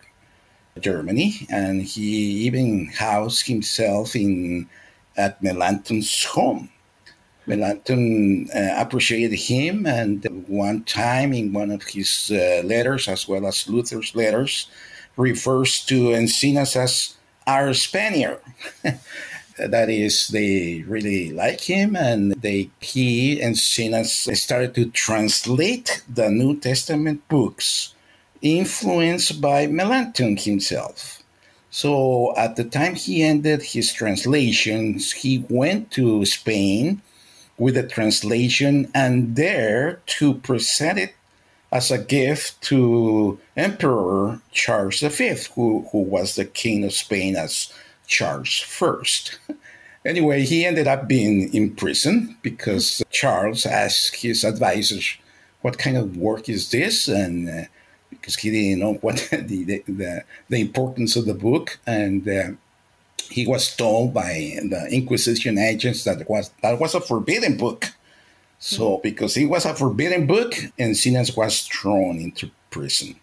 Germany, 0.80 1.48
and 1.50 1.82
he 1.82 2.46
even 2.46 2.88
housed 2.88 3.48
himself 3.48 4.16
in 4.16 4.70
at 5.18 5.42
Melanchthon's 5.42 6.24
home. 6.24 6.70
Melanchthon 7.48 8.50
uh, 8.56 8.76
appreciated 8.78 9.36
him, 9.36 9.86
and 9.86 10.24
one 10.48 10.84
time 10.84 11.34
in 11.34 11.54
one 11.54 11.72
of 11.72 11.84
his 11.84 12.32
uh, 12.32 12.62
letters, 12.64 13.08
as 13.08 13.28
well 13.28 13.48
as 13.48 13.68
Luther's 13.68 14.16
letters, 14.16 14.68
refers 15.18 15.84
to 15.86 16.10
Encinas 16.10 16.76
as 16.76 17.16
our 17.48 17.74
Spaniard. 17.74 18.42
that 19.58 19.90
is, 19.90 20.28
they 20.30 20.84
really 20.88 21.32
like 21.32 21.62
him, 21.62 21.96
and 21.96 22.34
they 22.34 22.70
he 22.80 23.42
and 23.42 23.56
Encinas 23.56 24.36
started 24.38 24.76
to 24.76 24.90
translate 24.92 26.04
the 26.08 26.30
New 26.30 26.60
Testament 26.60 27.28
books, 27.28 27.94
influenced 28.42 29.42
by 29.42 29.68
Melanchthon 29.68 30.38
himself. 30.38 31.24
So 31.72 32.36
at 32.36 32.56
the 32.56 32.66
time 32.66 32.96
he 32.96 33.24
ended 33.24 33.64
his 33.64 33.94
translations, 33.94 35.12
he 35.12 35.46
went 35.50 35.90
to 35.92 36.26
Spain 36.26 37.02
with 37.62 37.78
a 37.78 37.84
translation 37.84 38.90
and 38.92 39.36
there 39.36 40.02
to 40.08 40.34
present 40.34 40.98
it 40.98 41.14
as 41.72 41.92
a 41.92 41.98
gift 42.00 42.60
to 42.60 43.38
Emperor 43.56 44.42
Charles 44.52 45.02
V, 45.02 45.36
who, 45.54 45.88
who 45.92 46.00
was 46.00 46.36
the 46.36 46.44
king 46.44 46.84
of 46.84 46.92
Spain 46.92 47.36
as 47.36 47.72
Charles 48.08 48.66
I. 48.82 49.54
anyway, 50.10 50.42
he 50.42 50.66
ended 50.66 50.88
up 50.88 51.08
being 51.08 51.54
in 51.54 51.76
prison 51.76 52.36
because 52.42 53.04
Charles 53.12 53.68
asked 53.68 54.16
his 54.16 54.44
advisors, 54.44 55.16
What 55.62 55.78
kind 55.78 55.98
of 55.98 56.18
work 56.18 56.50
is 56.50 56.72
this? 56.72 57.08
And 57.08 57.48
uh, 57.48 57.66
because 58.10 58.38
he 58.38 58.50
didn't 58.50 58.80
know 58.80 58.96
what 58.96 59.18
the, 59.32 59.84
the, 59.88 60.24
the, 60.50 60.62
importance 60.62 61.16
of 61.16 61.28
the 61.28 61.36
book. 61.36 61.78
And 61.86 62.28
uh, 62.28 62.52
he 63.30 63.46
was 63.48 63.76
told 63.76 64.14
by 64.14 64.58
the 64.64 64.88
Inquisition 64.92 65.58
agents 65.58 66.04
that 66.04 66.30
was 66.30 66.52
that 66.62 66.80
was 66.80 66.96
a 66.96 67.02
forbidden 67.02 67.58
book. 67.58 67.94
So 68.60 69.00
because 69.00 69.38
it 69.38 69.46
was 69.46 69.66
a 69.66 69.74
forbidden 69.74 70.28
book, 70.28 70.54
Encinas 70.78 71.36
was 71.36 71.62
thrown 71.62 72.18
into 72.20 72.52
prison. 72.70 73.16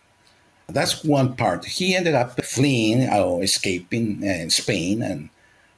That's 0.69 1.05
one 1.05 1.37
part. 1.37 1.65
He 1.65 1.95
ended 1.95 2.15
up 2.15 2.43
fleeing 2.45 3.09
or 3.09 3.43
escaping 3.43 4.23
uh, 4.29 4.49
Spain 4.51 5.03
and 5.03 5.31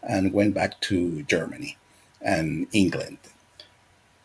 and 0.03 0.33
went 0.33 0.55
back 0.55 0.81
to 0.81 1.23
Germany 1.25 1.77
and 2.23 2.67
England. 2.73 3.19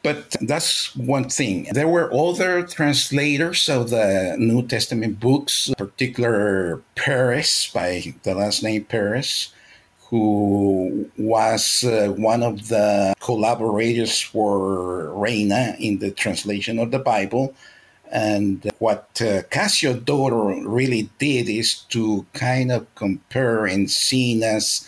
But 0.06 0.36
that's 0.40 0.96
one 0.96 1.30
thing. 1.30 1.68
There 1.72 1.88
were 1.88 2.14
other 2.14 2.62
translators 2.62 3.68
of 3.68 3.90
the 3.90 4.36
New 4.38 4.62
Testament 4.68 5.20
books, 5.20 5.72
particular 5.80 6.84
Paris 6.94 7.68
by 7.74 8.14
the 8.22 8.36
last 8.36 8.62
name 8.62 8.86
Peres, 8.86 9.52
who 10.10 11.10
was 11.18 11.84
uh, 11.84 12.14
one 12.18 12.44
of 12.44 12.68
the 12.68 13.16
collaborators 13.20 14.22
for 14.22 15.10
Reina 15.14 15.76
in 15.80 16.00
the 16.00 16.12
translation 16.12 16.80
of 16.80 16.92
the 16.92 17.00
Bible. 17.00 17.56
And 18.12 18.72
what 18.80 19.10
uh, 19.20 19.42
Casiodoro 19.50 20.64
really 20.64 21.10
did 21.18 21.50
is 21.50 21.80
to 21.90 22.26
kind 22.34 22.72
of 22.72 22.94
compare 22.96 23.62
Encinas 23.62 24.88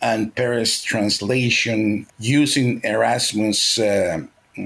and 0.00 0.34
Paris 0.34 0.82
translation 0.82 2.06
using 2.18 2.80
Erasmus' 2.84 3.78
uh, 3.78 4.20
uh, 4.58 4.62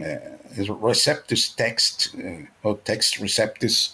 Receptus 0.57 1.55
text, 1.57 2.15
uh, 2.19 2.45
or 2.63 2.77
text 2.79 3.19
Receptus 3.19 3.93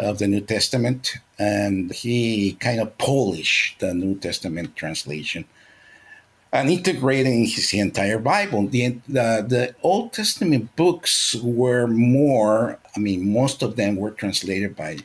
of 0.00 0.18
the 0.18 0.28
New 0.28 0.40
Testament, 0.40 1.16
and 1.38 1.92
he 1.92 2.54
kind 2.60 2.80
of 2.80 2.96
polished 2.98 3.78
the 3.80 3.94
New 3.94 4.16
Testament 4.16 4.74
translation 4.76 5.44
and 6.52 6.68
integrating 6.68 7.44
his 7.44 7.72
entire 7.72 8.18
Bible. 8.18 8.66
The, 8.66 8.98
the, 9.06 9.44
the 9.46 9.74
Old 9.82 10.12
Testament 10.12 10.74
books 10.74 11.36
were 11.36 11.86
more, 11.86 12.78
I 12.96 12.98
mean, 12.98 13.32
most 13.32 13.62
of 13.62 13.76
them 13.76 13.96
were 13.96 14.10
translated 14.10 14.74
by 14.74 14.98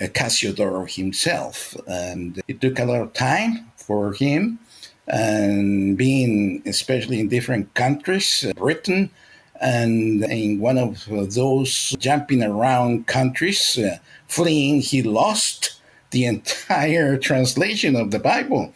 Casiodoro 0.00 0.88
himself. 0.88 1.76
And 1.86 2.40
it 2.46 2.60
took 2.60 2.78
a 2.78 2.84
lot 2.84 3.00
of 3.00 3.12
time 3.12 3.70
for 3.76 4.12
him, 4.12 4.60
and 5.08 5.98
being 5.98 6.62
especially 6.64 7.20
in 7.20 7.28
different 7.28 7.74
countries, 7.74 8.46
Britain, 8.56 9.10
and 9.60 10.24
in 10.24 10.60
one 10.60 10.78
of 10.78 11.06
those 11.34 11.94
jumping 11.98 12.42
around 12.42 13.06
countries, 13.06 13.78
uh, 13.78 13.98
fleeing, 14.26 14.80
he 14.80 15.02
lost 15.02 15.80
the 16.10 16.24
entire 16.24 17.16
translation 17.28 17.96
of 17.96 18.10
the 18.10 18.18
Bible. 18.18 18.72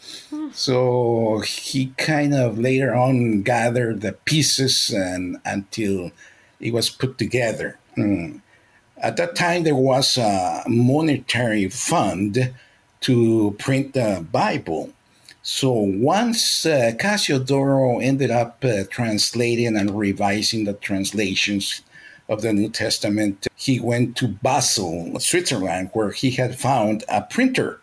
So 0.53 1.43
he 1.47 1.93
kind 1.99 2.35
of 2.35 2.59
later 2.59 2.95
on 2.95 3.43
gathered 3.43 4.01
the 4.01 4.13
pieces 4.13 4.91
and 4.91 5.39
until 5.45 6.11
it 6.61 6.73
was 6.73 6.91
put 6.91 7.19
together. 7.19 7.79
Mm. 7.97 8.41
At 9.01 9.17
that 9.17 9.37
time, 9.37 9.63
there 9.63 9.77
was 9.77 10.17
a 10.19 10.65
monetary 10.67 11.69
fund 11.69 12.55
to 13.03 13.55
print 13.59 13.95
the 13.95 14.27
Bible. 14.33 14.93
So 15.51 15.73
once 15.73 16.67
uh, 16.67 16.93
Casiodoro 16.99 18.05
ended 18.05 18.31
up 18.31 18.63
uh, 18.63 18.85
translating 18.91 19.79
and 19.79 19.99
revising 19.99 20.65
the 20.65 20.75
translations 20.75 21.81
of 22.29 22.43
the 22.43 22.53
New 22.53 22.69
Testament, 22.69 23.47
he 23.57 23.81
went 23.81 24.15
to 24.19 24.29
Basel, 24.29 25.19
Switzerland, 25.19 25.89
where 25.95 26.11
he 26.11 26.33
had 26.33 26.59
found 26.59 27.03
a 27.09 27.23
printer. 27.23 27.81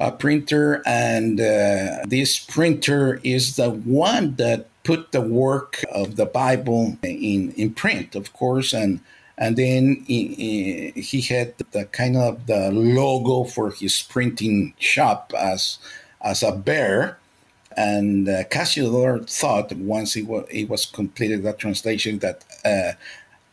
A 0.00 0.10
printer, 0.10 0.82
and 0.84 1.40
uh, 1.40 2.02
this 2.08 2.40
printer 2.40 3.20
is 3.22 3.54
the 3.54 3.70
one 3.70 4.34
that 4.34 4.66
put 4.82 5.12
the 5.12 5.20
work 5.20 5.84
of 5.92 6.16
the 6.16 6.26
Bible 6.26 6.98
in, 7.04 7.52
in 7.52 7.72
print, 7.72 8.16
of 8.16 8.32
course, 8.32 8.72
and 8.72 8.98
and 9.38 9.56
then 9.56 10.02
he, 10.06 10.92
he 10.96 11.20
had 11.20 11.54
the 11.70 11.84
kind 11.84 12.16
of 12.16 12.46
the 12.46 12.70
logo 12.72 13.44
for 13.44 13.70
his 13.70 14.02
printing 14.02 14.72
shop 14.78 15.32
as 15.38 15.78
as 16.26 16.42
a 16.42 16.52
bear 16.52 17.18
and 17.76 18.28
uh, 18.28 18.44
Casiodoro 18.44 19.28
thought 19.28 19.72
once 19.74 20.14
he, 20.14 20.22
wa- 20.22 20.44
it 20.50 20.68
was 20.68 20.86
completed 20.86 21.42
that 21.42 21.58
translation 21.58 22.18
that 22.20 22.44
uh, 22.64 22.92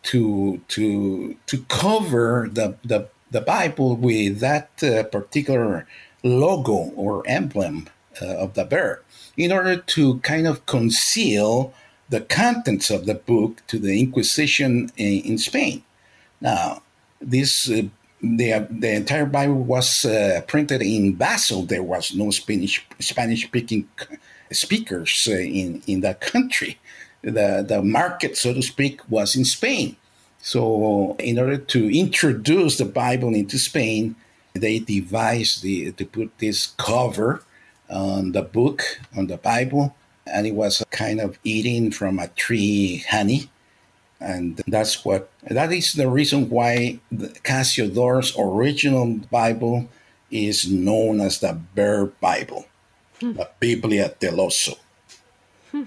to 0.03 0.62
to 0.69 1.36
to 1.45 1.57
cover 1.67 2.49
the 2.51 2.75
the, 2.83 3.07
the 3.31 3.41
Bible 3.41 3.95
with 3.95 4.39
that 4.39 4.69
uh, 4.83 5.03
particular 5.03 5.88
logo 6.23 6.91
or 6.95 7.23
emblem 7.27 7.88
uh, 8.21 8.25
of 8.25 8.53
the 8.53 8.65
bear 8.65 9.01
in 9.36 9.51
order 9.51 9.75
to 9.77 10.19
kind 10.19 10.47
of 10.47 10.65
conceal 10.65 11.73
the 12.09 12.21
contents 12.21 12.89
of 12.89 13.05
the 13.05 13.15
book 13.15 13.62
to 13.67 13.79
the 13.79 13.99
Inquisition 13.99 14.91
in, 14.97 15.21
in 15.21 15.38
Spain. 15.38 15.83
Now, 16.39 16.83
this 17.19 17.69
uh, 17.69 17.83
the 18.23 18.65
the 18.69 18.91
entire 18.91 19.25
Bible 19.25 19.62
was 19.62 20.05
uh, 20.05 20.41
printed 20.47 20.81
in 20.81 21.13
Basel. 21.13 21.63
There 21.63 21.83
was 21.83 22.15
no 22.15 22.31
Spanish 22.31 22.86
Spanish 22.99 23.43
speaking 23.43 23.88
speakers 24.51 25.27
uh, 25.29 25.36
in 25.36 25.83
in 25.88 26.01
that 26.01 26.21
country. 26.21 26.79
The 27.21 27.65
the 27.67 27.81
market, 27.83 28.38
so 28.38 28.53
to 28.53 28.62
speak, 28.62 29.01
was 29.09 29.36
in 29.36 29.45
Spain. 29.45 29.97
So, 30.39 31.15
in 31.19 31.39
order 31.39 31.57
to 31.57 31.97
introduce 31.97 32.77
the 32.77 32.86
Bible 32.86 33.33
into 33.33 33.57
Spain, 33.57 34.15
they 34.53 34.79
devised 34.79 35.62
the 35.62 35.91
to 35.91 36.05
put 36.05 36.38
this 36.39 36.67
cover 36.77 37.43
on 37.89 38.31
the 38.31 38.41
book 38.41 38.83
on 39.15 39.27
the 39.27 39.38
Bible, 39.38 39.95
and 40.25 40.47
it 40.47 40.55
was 40.55 40.83
kind 40.91 41.19
of 41.19 41.38
eating 41.43 41.91
from 41.91 42.19
a 42.19 42.29
tree 42.29 43.03
honey 43.09 43.49
and 44.19 44.62
that's 44.67 45.04
what 45.04 45.30
that 45.43 45.71
is 45.71 45.93
the 45.93 46.10
reason 46.10 46.49
why 46.49 46.99
Casiodoro's 47.43 48.34
original 48.38 49.19
Bible 49.30 49.88
is 50.32 50.69
known 50.69 51.21
as 51.21 51.39
the 51.39 51.54
Bear 51.76 52.06
Bible, 52.06 52.65
hmm. 53.19 53.34
the 53.34 53.49
Biblia 53.60 54.15
del 54.19 54.38
Oso. 54.38 54.78
Hmm. 55.71 55.84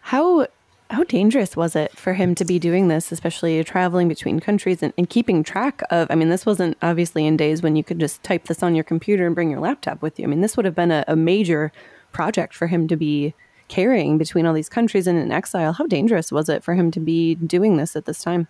How 0.00 0.46
how 0.90 1.04
dangerous 1.04 1.56
was 1.56 1.76
it 1.76 1.96
for 1.96 2.14
him 2.14 2.34
to 2.34 2.44
be 2.44 2.58
doing 2.58 2.88
this, 2.88 3.12
especially 3.12 3.62
traveling 3.62 4.08
between 4.08 4.40
countries 4.40 4.82
and, 4.82 4.92
and, 4.98 5.08
keeping 5.08 5.44
track 5.44 5.82
of? 5.90 6.08
I 6.10 6.16
mean, 6.16 6.30
this 6.30 6.44
wasn't 6.44 6.76
obviously 6.82 7.26
in 7.26 7.36
days 7.36 7.62
when 7.62 7.76
you 7.76 7.84
could 7.84 8.00
just 8.00 8.22
type 8.24 8.46
this 8.46 8.60
on 8.60 8.74
your 8.74 8.82
computer 8.82 9.24
and 9.24 9.34
bring 9.34 9.50
your 9.50 9.60
laptop 9.60 10.02
with 10.02 10.18
you. 10.18 10.24
I 10.24 10.28
mean, 10.28 10.40
this 10.40 10.56
would 10.56 10.66
have 10.66 10.74
been 10.74 10.90
a, 10.90 11.04
a 11.06 11.14
major 11.14 11.70
project 12.10 12.54
for 12.54 12.66
him 12.66 12.88
to 12.88 12.96
be 12.96 13.34
carrying 13.70 14.18
between 14.18 14.44
all 14.44 14.52
these 14.52 14.68
countries 14.68 15.06
and 15.06 15.18
in 15.18 15.32
exile. 15.32 15.72
How 15.72 15.86
dangerous 15.86 16.30
was 16.30 16.48
it 16.48 16.62
for 16.62 16.74
him 16.74 16.90
to 16.90 17.00
be 17.00 17.36
doing 17.36 17.76
this 17.76 17.96
at 17.96 18.04
this 18.04 18.22
time? 18.22 18.48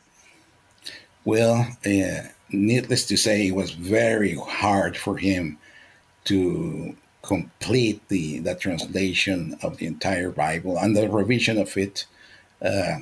Well, 1.24 1.68
uh, 1.86 2.28
needless 2.50 3.06
to 3.06 3.16
say, 3.16 3.48
it 3.48 3.54
was 3.54 3.72
very 3.72 4.34
hard 4.34 4.96
for 4.96 5.18
him 5.18 5.58
to 6.24 6.96
complete 7.22 8.00
the, 8.08 8.38
the 8.38 8.54
translation 8.54 9.56
of 9.62 9.76
the 9.76 9.86
entire 9.86 10.30
Bible 10.30 10.78
and 10.78 10.96
the 10.96 11.08
revision 11.08 11.58
of 11.58 11.76
it. 11.76 12.06
Uh, 12.62 13.00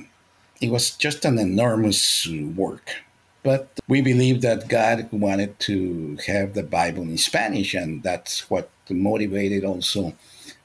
it 0.61 0.69
was 0.69 0.91
just 0.91 1.23
an 1.23 1.39
enormous 1.39 2.27
work. 2.27 2.97
But 3.41 3.79
we 3.87 4.01
believe 4.01 4.41
that 4.41 4.67
God 4.67 5.07
wanted 5.13 5.57
to 5.61 6.17
have 6.27 6.53
the 6.53 6.63
Bible 6.63 7.03
in 7.03 7.17
Spanish, 7.17 7.73
and 7.73 8.03
that's 8.03 8.49
what 8.49 8.69
motivated 8.89 9.63
also 9.63 10.13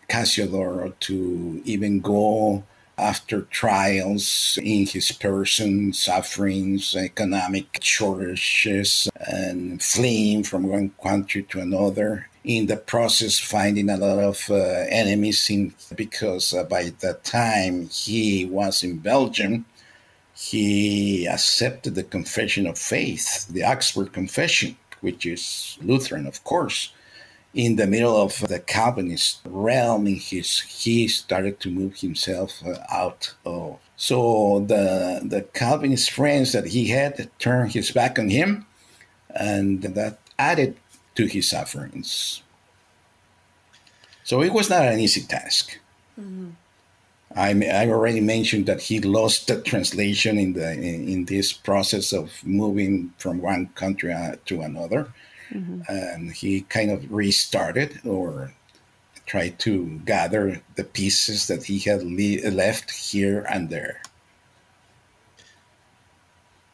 Casiodoro 0.08 0.92
to 1.00 1.62
even 1.64 2.00
go 2.00 2.64
after 2.96 3.42
trials 3.42 4.58
in 4.62 4.86
his 4.86 5.10
person, 5.12 5.92
sufferings, 5.92 6.94
economic 6.94 7.78
shortages, 7.82 9.08
and 9.28 9.82
fleeing 9.82 10.44
from 10.44 10.68
one 10.68 10.92
country 11.02 11.42
to 11.42 11.60
another. 11.60 12.28
In 12.44 12.66
the 12.66 12.76
process, 12.76 13.38
finding 13.38 13.88
a 13.88 13.96
lot 13.96 14.18
of 14.18 14.50
uh, 14.50 14.54
enemies 14.54 15.48
in, 15.50 15.74
because 15.96 16.52
uh, 16.52 16.64
by 16.64 16.92
the 17.00 17.14
time 17.24 17.88
he 17.88 18.44
was 18.44 18.84
in 18.84 18.98
Belgium, 18.98 19.64
he 20.36 21.26
accepted 21.26 21.94
the 21.94 22.02
Confession 22.02 22.66
of 22.66 22.76
Faith, 22.76 23.48
the 23.48 23.64
Augsburg 23.64 24.12
Confession, 24.12 24.76
which 25.00 25.24
is 25.24 25.78
Lutheran, 25.80 26.26
of 26.26 26.44
course. 26.44 26.92
In 27.54 27.76
the 27.76 27.86
middle 27.86 28.16
of 28.16 28.40
the 28.48 28.58
Calvinist 28.58 29.38
realm, 29.44 30.08
in 30.08 30.16
his, 30.16 30.60
he 30.60 31.06
started 31.06 31.60
to 31.60 31.70
move 31.70 32.00
himself 32.00 32.60
uh, 32.66 32.78
out 32.90 33.34
of. 33.44 33.78
So 33.96 34.64
the 34.66 35.20
the 35.22 35.42
Calvinist 35.54 36.10
friends 36.10 36.50
that 36.52 36.66
he 36.66 36.88
had 36.88 37.30
turned 37.38 37.72
his 37.72 37.92
back 37.92 38.18
on 38.18 38.28
him, 38.28 38.66
and 39.30 39.82
that 39.82 40.18
added 40.36 40.76
to 41.14 41.26
his 41.26 41.48
sufferings. 41.48 42.42
So 44.24 44.42
it 44.42 44.52
was 44.52 44.68
not 44.68 44.82
an 44.82 44.98
easy 44.98 45.22
task. 45.22 45.78
Mm-hmm. 46.18 46.50
I, 47.36 47.50
I 47.66 47.88
already 47.88 48.20
mentioned 48.20 48.66
that 48.66 48.82
he 48.82 49.00
lost 49.00 49.48
the 49.48 49.60
translation 49.60 50.38
in 50.38 50.52
the 50.54 50.72
in, 50.72 51.08
in 51.08 51.24
this 51.26 51.52
process 51.52 52.12
of 52.12 52.30
moving 52.44 53.12
from 53.18 53.40
one 53.40 53.68
country 53.74 54.12
uh, 54.12 54.36
to 54.46 54.60
another, 54.62 55.12
mm-hmm. 55.52 55.82
and 55.88 56.32
he 56.32 56.62
kind 56.62 56.90
of 56.90 57.10
restarted 57.12 58.00
or 58.04 58.52
tried 59.26 59.58
to 59.58 60.00
gather 60.04 60.60
the 60.76 60.84
pieces 60.84 61.46
that 61.46 61.64
he 61.64 61.78
had 61.78 62.02
le- 62.02 62.50
left 62.50 62.90
here 62.90 63.46
and 63.48 63.70
there. 63.70 64.02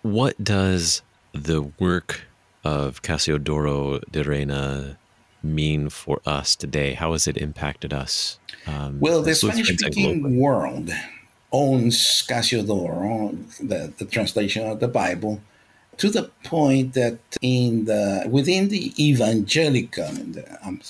What 0.02 0.42
does 0.42 1.02
the 1.32 1.62
work 1.78 2.22
of 2.64 3.02
Casiodoro 3.02 4.00
de 4.10 4.24
Reina 4.24 4.98
mean 5.42 5.90
for 5.90 6.20
us 6.26 6.56
today? 6.56 6.94
How 6.94 7.12
has 7.12 7.28
it 7.28 7.36
impacted 7.36 7.92
us? 7.92 8.38
Um, 8.66 8.98
well, 9.00 9.22
the 9.22 9.34
Spanish 9.34 9.68
speaking 9.68 10.38
world 10.38 10.90
owns 11.52 12.24
Casiodoro, 12.28 13.36
the, 13.58 13.92
the 13.98 14.04
translation 14.04 14.66
of 14.66 14.80
the 14.80 14.88
Bible, 14.88 15.40
to 16.00 16.08
the 16.08 16.30
point 16.44 16.94
that 16.94 17.18
in 17.42 17.84
the 17.84 18.24
within 18.26 18.68
the 18.68 18.84
evangelical, 18.98 20.08
I'm 20.64 20.80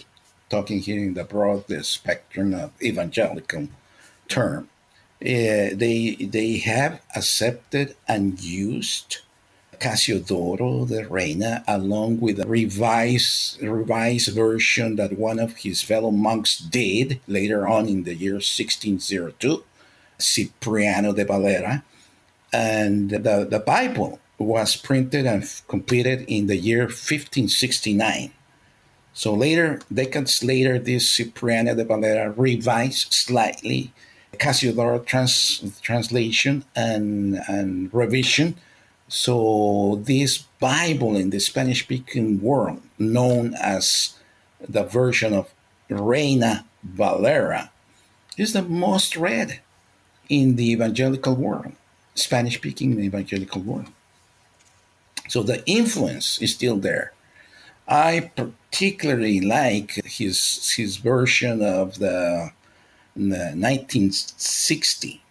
talking 0.48 0.78
here 0.78 1.00
in 1.00 1.14
the 1.14 1.24
broad 1.24 1.64
spectrum 1.84 2.54
of 2.54 2.70
evangelical 2.80 3.66
term, 4.28 4.68
uh, 5.20 5.74
they 5.82 6.16
they 6.20 6.58
have 6.58 7.02
accepted 7.16 7.96
and 8.06 8.40
used 8.40 9.18
Casiodoro 9.80 10.86
de 10.86 11.08
Reina, 11.08 11.64
along 11.66 12.20
with 12.20 12.38
a 12.38 12.46
revised, 12.46 13.60
revised 13.60 14.32
version 14.32 14.94
that 14.94 15.18
one 15.18 15.40
of 15.40 15.56
his 15.56 15.82
fellow 15.82 16.12
monks 16.12 16.56
did 16.56 17.18
later 17.26 17.66
on 17.66 17.88
in 17.88 18.04
the 18.04 18.14
year 18.14 18.34
1602, 18.34 19.64
Cipriano 20.20 21.12
de 21.12 21.24
Valera. 21.24 21.82
And 22.52 23.10
the, 23.10 23.46
the 23.48 23.62
Bible 23.64 24.19
was 24.40 24.74
printed 24.74 25.26
and 25.26 25.44
completed 25.68 26.24
in 26.26 26.48
the 26.48 26.56
year 26.56 26.84
1569. 26.84 28.32
So 29.12 29.34
later, 29.34 29.80
decades 29.92 30.42
later, 30.42 30.78
this 30.78 31.08
Cipriano 31.14 31.74
de 31.74 31.84
Valera 31.84 32.30
revised 32.30 33.12
slightly 33.12 33.92
Casiodoro 34.38 35.04
trans, 35.04 35.80
translation 35.82 36.64
and, 36.74 37.40
and 37.46 37.92
revision 37.92 38.56
so, 39.12 40.00
this 40.04 40.38
Bible 40.38 41.16
in 41.16 41.30
the 41.30 41.40
Spanish 41.40 41.82
speaking 41.82 42.40
world, 42.40 42.80
known 42.96 43.54
as 43.54 44.14
the 44.60 44.84
version 44.84 45.34
of 45.34 45.52
Reina 45.88 46.64
Valera, 46.84 47.72
is 48.38 48.52
the 48.52 48.62
most 48.62 49.16
read 49.16 49.62
in 50.28 50.54
the 50.54 50.70
evangelical 50.70 51.34
world, 51.34 51.72
Spanish 52.14 52.54
speaking 52.54 53.00
evangelical 53.00 53.60
world. 53.62 53.90
So, 55.30 55.44
the 55.44 55.62
influence 55.64 56.42
is 56.42 56.52
still 56.52 56.76
there. 56.76 57.12
I 57.86 58.32
particularly 58.34 59.40
like 59.40 59.92
his, 60.04 60.74
his 60.76 60.96
version 60.96 61.62
of 61.62 62.00
the, 62.00 62.50
the 63.14 63.54
1960 63.54 65.22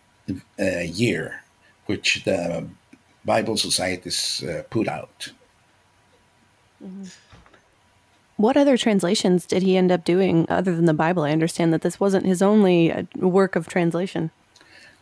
uh, 0.58 0.64
year, 0.64 1.44
which 1.86 2.24
the 2.24 2.66
Bible 3.26 3.58
societies 3.58 4.42
uh, 4.44 4.64
put 4.70 4.88
out. 4.88 5.34
Mm-hmm. 6.82 7.04
What 8.38 8.56
other 8.56 8.78
translations 8.78 9.46
did 9.46 9.64
he 9.64 9.76
end 9.76 9.92
up 9.92 10.06
doing 10.06 10.46
other 10.48 10.74
than 10.74 10.86
the 10.86 10.94
Bible? 10.94 11.24
I 11.24 11.32
understand 11.32 11.74
that 11.74 11.82
this 11.82 12.00
wasn't 12.00 12.26
his 12.26 12.42
only 12.42 12.90
uh, 12.90 13.04
work 13.18 13.58
of 13.58 13.68
translation. 13.68 14.32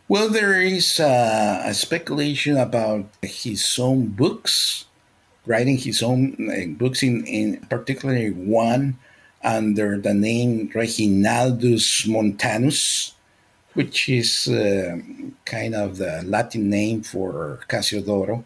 Well, 0.08 0.28
there 0.28 0.60
is 0.60 0.98
uh, 0.98 1.62
a 1.64 1.72
speculation 1.72 2.56
about 2.56 3.06
his 3.22 3.78
own 3.78 4.06
books, 4.08 4.86
writing 5.48 5.78
his 5.78 6.02
own 6.02 6.20
uh, 6.48 6.68
books, 6.78 7.02
in, 7.02 7.26
in 7.26 7.60
particularly 7.68 8.30
one 8.30 8.98
under 9.42 9.98
the 9.98 10.14
name 10.14 10.68
Reginaldus 10.68 12.06
Montanus, 12.06 13.12
which 13.74 14.08
is 14.08 14.48
uh, 14.48 14.98
kind 15.44 15.74
of 15.74 15.96
the 15.96 16.22
Latin 16.26 16.68
name 16.68 17.02
for 17.02 17.60
Casiodoro, 17.68 18.44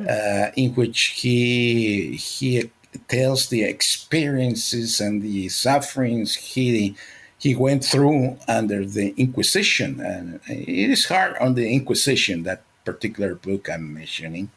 uh, 0.00 0.50
in 0.56 0.74
which 0.74 1.00
he 1.20 2.16
he 2.16 2.70
tells 3.08 3.48
the 3.48 3.62
experiences 3.64 5.00
and 5.00 5.22
the 5.22 5.48
sufferings 5.48 6.34
he 6.34 6.94
he 7.38 7.54
went 7.54 7.84
through 7.84 8.38
under 8.46 8.84
the 8.84 9.12
Inquisition, 9.16 10.00
and 10.00 10.40
it 10.48 10.90
is 10.90 11.06
hard 11.06 11.36
on 11.38 11.54
the 11.54 11.72
Inquisition 11.72 12.44
that 12.44 12.62
particular 12.84 13.34
book 13.34 13.68
I'm 13.68 13.94
mentioning, 13.94 14.50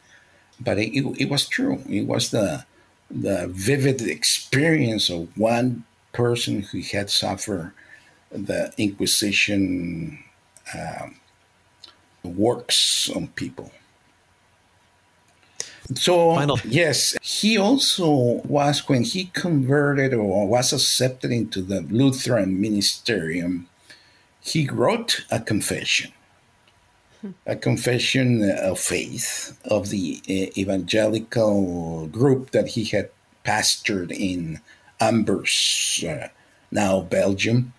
but 0.59 0.77
it, 0.77 0.95
it, 0.95 1.21
it 1.21 1.29
was 1.29 1.47
true. 1.47 1.81
It 1.89 2.07
was 2.07 2.31
the 2.31 2.65
the 3.09 3.47
vivid 3.49 4.01
experience 4.01 5.09
of 5.09 5.37
one 5.37 5.83
person 6.11 6.61
who 6.61 6.79
had 6.79 7.09
suffered 7.09 7.71
the 8.31 8.73
Inquisition 8.77 10.19
um, 10.73 11.15
works 12.23 13.09
on 13.15 13.27
people. 13.29 13.71
So, 15.93 16.33
Final. 16.33 16.59
yes, 16.65 17.15
he 17.21 17.57
also 17.59 18.41
was, 18.47 18.89
when 18.89 19.03
he 19.03 19.25
converted 19.25 20.15
or 20.15 20.47
was 20.47 20.73
accepted 20.73 21.31
into 21.31 21.61
the 21.61 21.81
Lutheran 21.81 22.57
ministerium, 22.57 23.65
he 24.41 24.67
wrote 24.67 25.25
a 25.29 25.39
confession, 25.39 26.11
a 27.45 27.55
confession 27.55 28.49
of 28.49 28.79
faith 28.79 29.57
of 29.65 29.89
the 29.89 30.21
uh, 30.29 30.59
evangelical 30.59 32.07
group 32.07 32.51
that 32.51 32.69
he 32.69 32.85
had 32.85 33.09
pastored 33.43 34.11
in 34.11 34.59
Ambers, 34.99 36.03
uh, 36.07 36.27
now 36.71 37.01
Belgium 37.01 37.73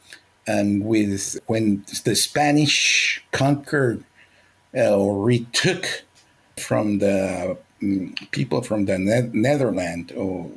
and 0.47 0.85
with 0.85 1.39
when 1.47 1.85
the 2.05 2.15
Spanish 2.15 3.23
conquered 3.33 4.05
uh, 4.75 4.97
or 4.97 5.23
retook 5.23 6.05
from 6.59 6.99
the 6.99 7.57
um, 7.83 8.15
people 8.31 8.63
from 8.63 8.85
the 8.87 8.99
ne- 8.99 9.31
Netherlands 9.33 10.13
or 10.13 10.51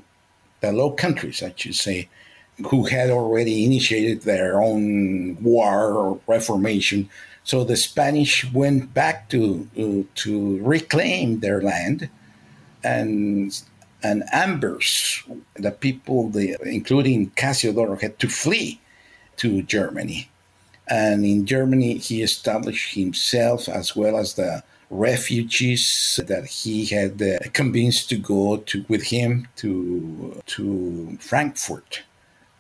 the 0.62 0.72
Low 0.72 0.92
Countries, 0.92 1.42
I 1.42 1.54
should 1.56 1.76
say, 1.76 2.10
who 2.70 2.86
had 2.86 3.10
already 3.10 3.66
initiated 3.66 4.22
their 4.22 4.62
own 4.62 5.42
war 5.42 5.94
or 5.94 6.20
reformation. 6.28 7.10
So 7.44 7.64
the 7.64 7.78
Spanish 7.78 8.52
went 8.52 8.94
back 8.94 9.30
to 9.30 9.68
to 10.16 10.58
reclaim 10.64 11.40
their 11.40 11.62
land, 11.62 12.10
and 12.84 13.52
and 14.02 14.24
Ambers, 14.32 15.24
the 15.56 15.72
people, 15.72 16.30
the, 16.30 16.56
including 16.64 17.32
Casiodoro, 17.32 18.02
had 18.02 18.18
to 18.20 18.30
flee 18.30 18.80
to 19.38 19.62
Germany. 19.64 20.30
And 20.88 21.26
in 21.26 21.46
Germany, 21.46 21.98
he 21.98 22.24
established 22.24 22.96
himself 22.96 23.68
as 23.68 23.96
well 23.96 24.18
as 24.18 24.34
the 24.34 24.64
refugees 24.90 26.20
that 26.26 26.46
he 26.46 26.86
had 26.86 27.22
uh, 27.22 27.38
convinced 27.54 28.10
to 28.10 28.18
go 28.18 28.58
to 28.58 28.84
with 28.88 29.04
him 29.04 29.48
to 29.58 30.42
to 30.48 31.18
Frankfurt. 31.20 32.02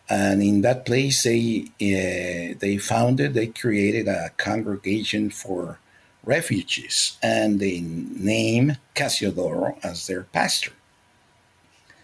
And 0.09 0.41
in 0.41 0.61
that 0.61 0.85
place, 0.85 1.23
they 1.23 1.65
uh, 1.81 2.57
they 2.59 2.77
founded, 2.77 3.35
they 3.35 3.47
created 3.47 4.07
a 4.07 4.31
congregation 4.37 5.29
for 5.29 5.77
refugees, 6.23 7.17
and 7.21 7.59
they 7.59 7.81
name 7.81 8.77
Casiodoro 8.95 9.77
as 9.83 10.07
their 10.07 10.23
pastor. 10.23 10.71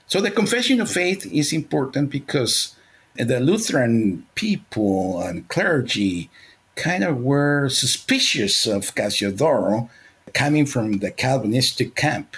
So 0.07 0.21
the 0.21 0.29
confession 0.29 0.79
of 0.81 0.89
faith 0.89 1.25
is 1.25 1.51
important 1.51 2.11
because 2.11 2.75
the 3.15 3.39
Lutheran 3.39 4.25
people 4.35 5.19
and 5.21 5.47
clergy 5.47 6.29
kind 6.75 7.03
of 7.03 7.23
were 7.23 7.69
suspicious 7.69 8.67
of 8.67 8.93
Casiodoro 8.93 9.89
coming 10.33 10.65
from 10.65 10.99
the 10.99 11.09
Calvinistic 11.11 11.95
camp 11.95 12.35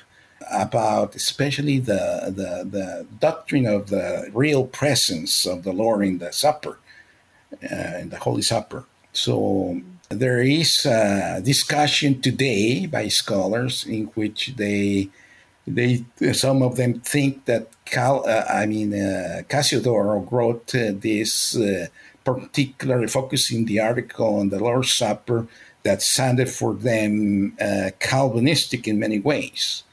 about 0.52 1.16
especially 1.16 1.80
the, 1.80 2.34
the, 2.36 2.68
the 2.70 3.08
doctrine 3.20 3.66
of 3.66 3.90
the 3.90 4.30
real 4.34 4.66
presence 4.66 5.46
of 5.46 5.64
the 5.64 5.74
Lord 5.74 6.06
in 6.06 6.18
the 6.20 6.32
supper, 6.32 6.80
uh, 7.64 7.98
in 8.00 8.10
the 8.10 8.20
Holy 8.20 8.42
Supper. 8.42 8.86
So 9.14 9.82
there 10.10 10.42
is 10.42 10.86
a 10.86 11.42
discussion 11.44 12.22
today 12.22 12.86
by 12.86 13.08
scholars 13.08 13.86
in 13.86 14.06
which 14.16 14.54
they 14.56 15.10
they 15.68 16.06
some 16.32 16.62
of 16.62 16.78
them 16.78 17.02
think 17.02 17.44
that 17.46 17.68
Cal, 17.84 18.26
uh, 18.26 18.46
I 18.50 18.66
mean 18.66 18.94
uh, 18.94 19.42
Casiodoro 19.50 20.32
wrote 20.32 20.74
uh, 20.74 20.94
this 20.96 21.58
uh, 21.58 21.88
particularly 22.24 23.08
focusing 23.08 23.66
the 23.66 23.80
article 23.82 24.40
on 24.40 24.50
the 24.50 24.60
Lord's 24.60 24.94
Supper 24.94 25.48
that 25.84 26.02
sounded 26.02 26.50
for 26.50 26.74
them 26.74 27.56
uh, 27.60 27.92
Calvinistic 28.00 28.88
in 28.88 29.00
many 29.00 29.20
ways. 29.20 29.84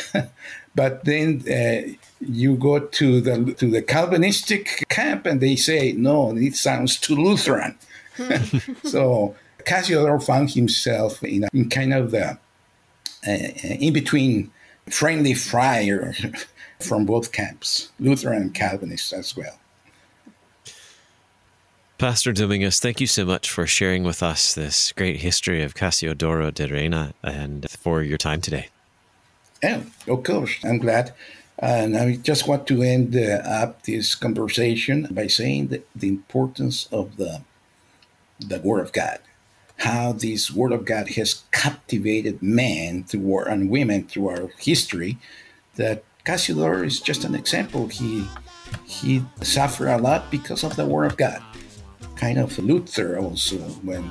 but 0.74 1.04
then 1.04 1.42
uh, 1.48 1.92
you 2.20 2.56
go 2.56 2.78
to 2.78 3.20
the 3.20 3.54
to 3.54 3.70
the 3.70 3.82
Calvinistic 3.82 4.84
camp 4.88 5.26
and 5.26 5.40
they 5.40 5.56
say 5.56 5.92
no, 5.92 6.36
it 6.36 6.56
sounds 6.56 6.98
too 6.98 7.16
Lutheran. 7.16 7.76
so 8.84 9.34
Casiodoro 9.64 10.22
found 10.22 10.50
himself 10.50 11.22
in, 11.22 11.44
a, 11.44 11.48
in 11.52 11.68
kind 11.68 11.94
of 11.94 12.10
the 12.10 12.38
in 13.24 13.92
between 13.92 14.50
friendly 14.90 15.34
fire 15.34 16.14
from 16.80 17.06
both 17.06 17.32
camps, 17.32 17.90
Lutheran 18.00 18.42
and 18.42 18.54
Calvinist 18.54 19.12
as 19.12 19.36
well. 19.36 19.58
Pastor 21.98 22.32
Dominguez, 22.32 22.80
thank 22.80 23.00
you 23.00 23.06
so 23.06 23.24
much 23.24 23.48
for 23.48 23.64
sharing 23.64 24.02
with 24.02 24.24
us 24.24 24.54
this 24.54 24.90
great 24.90 25.20
history 25.20 25.62
of 25.62 25.74
Casiodoro 25.74 26.52
de 26.52 26.66
Reina 26.66 27.14
and 27.22 27.70
for 27.70 28.02
your 28.02 28.18
time 28.18 28.40
today. 28.40 28.70
Yeah, 29.62 29.82
of 30.08 30.22
course. 30.24 30.58
I'm 30.64 30.78
glad. 30.78 31.14
And 31.58 31.96
I 31.96 32.16
just 32.16 32.48
want 32.48 32.66
to 32.66 32.82
end 32.82 33.14
uh, 33.14 33.42
up 33.44 33.82
this 33.82 34.14
conversation 34.14 35.06
by 35.10 35.28
saying 35.28 35.68
that 35.68 35.86
the 35.94 36.08
importance 36.08 36.88
of 36.90 37.16
the 37.16 37.42
the 38.40 38.58
Word 38.58 38.80
of 38.80 38.92
God 38.92 39.20
how 39.82 40.12
this 40.12 40.50
word 40.50 40.72
of 40.72 40.84
God 40.84 41.08
has 41.10 41.42
captivated 41.50 42.40
men 42.40 43.02
through 43.02 43.40
and 43.40 43.68
women 43.68 44.04
through 44.04 44.28
our 44.28 44.48
history. 44.58 45.18
That 45.76 46.04
Casiodoro 46.24 46.84
is 46.84 47.00
just 47.00 47.24
an 47.24 47.34
example. 47.34 47.88
He 47.88 48.24
he 48.84 49.24
suffered 49.42 49.88
a 49.88 49.98
lot 49.98 50.30
because 50.30 50.62
of 50.62 50.76
the 50.76 50.86
word 50.86 51.06
of 51.06 51.16
God. 51.16 51.42
Kind 52.16 52.38
of 52.38 52.56
Luther 52.58 53.18
also 53.18 53.58
went 53.82 54.06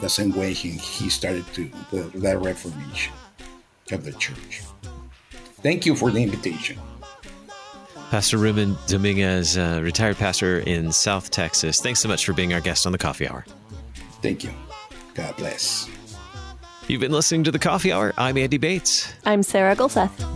the 0.00 0.08
same 0.08 0.32
way 0.32 0.52
he, 0.52 0.70
he 0.70 1.10
started 1.10 1.46
to 1.54 1.70
the, 1.90 2.02
the 2.18 2.38
Reformation 2.38 3.12
of 3.92 4.04
the 4.04 4.12
church. 4.12 4.62
Thank 5.62 5.86
you 5.86 5.96
for 5.96 6.10
the 6.10 6.22
invitation. 6.22 6.78
Pastor 8.10 8.38
Ruben 8.38 8.76
Dominguez, 8.86 9.58
uh, 9.58 9.80
retired 9.82 10.16
pastor 10.16 10.60
in 10.60 10.92
South 10.92 11.30
Texas. 11.30 11.80
Thanks 11.80 12.00
so 12.00 12.08
much 12.08 12.24
for 12.24 12.32
being 12.32 12.52
our 12.54 12.60
guest 12.60 12.86
on 12.86 12.92
the 12.92 12.98
Coffee 12.98 13.28
Hour. 13.28 13.44
Thank 14.22 14.44
you. 14.44 14.50
God 15.14 15.36
bless. 15.36 15.88
You've 16.86 17.00
been 17.00 17.12
listening 17.12 17.42
to 17.44 17.50
the 17.50 17.58
Coffee 17.58 17.92
Hour. 17.92 18.14
I'm 18.16 18.38
Andy 18.38 18.58
Bates. 18.58 19.12
I'm 19.24 19.42
Sarah 19.42 19.74
Gulseth. 19.74 20.35